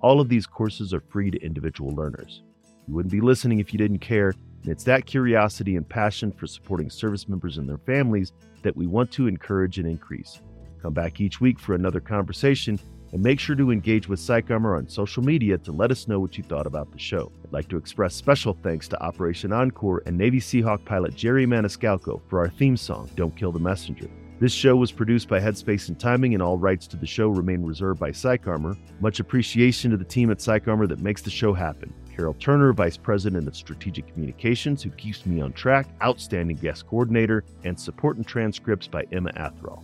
All 0.00 0.20
of 0.20 0.28
these 0.28 0.46
courses 0.46 0.94
are 0.94 1.02
free 1.10 1.32
to 1.32 1.42
individual 1.42 1.90
learners. 1.90 2.44
You 2.86 2.94
wouldn't 2.94 3.10
be 3.10 3.20
listening 3.20 3.58
if 3.58 3.72
you 3.72 3.78
didn't 3.78 3.98
care, 3.98 4.32
and 4.62 4.70
it's 4.70 4.84
that 4.84 5.06
curiosity 5.06 5.76
and 5.76 5.88
passion 5.88 6.32
for 6.32 6.46
supporting 6.46 6.88
service 6.88 7.28
members 7.28 7.58
and 7.58 7.68
their 7.68 7.78
families 7.78 8.32
that 8.62 8.76
we 8.76 8.86
want 8.86 9.10
to 9.12 9.26
encourage 9.26 9.78
and 9.78 9.88
increase. 9.88 10.40
Come 10.80 10.92
back 10.92 11.20
each 11.20 11.40
week 11.40 11.58
for 11.58 11.74
another 11.74 12.00
conversation 12.00 12.78
and 13.12 13.22
make 13.22 13.38
sure 13.38 13.56
to 13.56 13.70
engage 13.70 14.08
with 14.08 14.20
PsychArmor 14.20 14.78
on 14.78 14.88
social 14.88 15.22
media 15.22 15.58
to 15.58 15.72
let 15.72 15.90
us 15.90 16.08
know 16.08 16.18
what 16.18 16.38
you 16.38 16.44
thought 16.44 16.66
about 16.66 16.90
the 16.90 16.98
show. 16.98 17.30
I'd 17.44 17.52
like 17.52 17.68
to 17.68 17.76
express 17.76 18.14
special 18.14 18.56
thanks 18.62 18.88
to 18.88 19.02
Operation 19.02 19.52
Encore 19.52 20.02
and 20.06 20.16
Navy 20.16 20.40
Seahawk 20.40 20.84
pilot 20.84 21.14
Jerry 21.14 21.46
Maniscalco 21.46 22.22
for 22.28 22.40
our 22.40 22.48
theme 22.48 22.76
song, 22.76 23.10
Don't 23.14 23.36
Kill 23.36 23.52
the 23.52 23.58
Messenger. 23.58 24.08
This 24.40 24.52
show 24.52 24.74
was 24.74 24.90
produced 24.90 25.28
by 25.28 25.38
Headspace 25.38 25.88
and 25.88 26.00
Timing, 26.00 26.34
and 26.34 26.42
all 26.42 26.58
rights 26.58 26.88
to 26.88 26.96
the 26.96 27.06
show 27.06 27.28
remain 27.28 27.62
reserved 27.62 28.00
by 28.00 28.10
PsychArmor. 28.10 28.76
Much 29.00 29.20
appreciation 29.20 29.92
to 29.92 29.96
the 29.96 30.04
team 30.04 30.32
at 30.32 30.38
PsychArmor 30.38 30.88
that 30.88 30.98
makes 30.98 31.22
the 31.22 31.30
show 31.30 31.52
happen. 31.52 31.94
Carol 32.14 32.34
Turner, 32.34 32.72
Vice 32.72 32.96
President 32.96 33.48
of 33.48 33.56
Strategic 33.56 34.12
Communications, 34.12 34.82
who 34.82 34.90
keeps 34.90 35.24
me 35.26 35.40
on 35.40 35.52
track, 35.52 35.88
outstanding 36.02 36.56
guest 36.56 36.86
coordinator, 36.86 37.44
and 37.64 37.78
support 37.78 38.16
and 38.16 38.26
transcripts 38.26 38.86
by 38.86 39.04
Emma 39.12 39.30
Athral. 39.36 39.82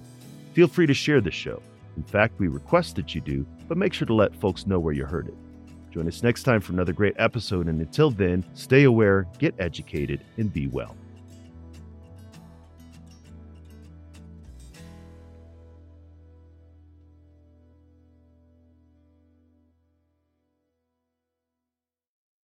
Feel 0.53 0.69
free 0.69 0.87
to 0.87 0.95
share 0.95 1.21
the 1.21 1.31
show. 1.31 1.63
In 1.97 2.03
fact, 2.05 2.39
we 2.39 2.49
request 2.49 2.97
that 2.97 3.15
you 3.15 3.21
do, 3.21 3.47
but 3.67 3.79
make 3.79 3.93
sure 3.93 4.07
to 4.07 4.15
let 4.15 4.35
folks 4.37 4.67
know 4.67 4.79
where 4.79 4.95
you 4.95 5.05
heard 5.05 5.29
it. 5.29 5.35
Join 5.91 6.07
us 6.07 6.23
next 6.23 6.43
time 6.43 6.61
for 6.61 6.73
another 6.73 6.93
great 6.93 7.15
episode, 7.19 7.67
and 7.67 7.81
until 7.81 8.11
then, 8.11 8.45
stay 8.55 8.85
aware, 8.85 9.27
get 9.39 9.55
educated, 9.59 10.23
and 10.37 10.53
be 10.53 10.67
well. 10.67 10.95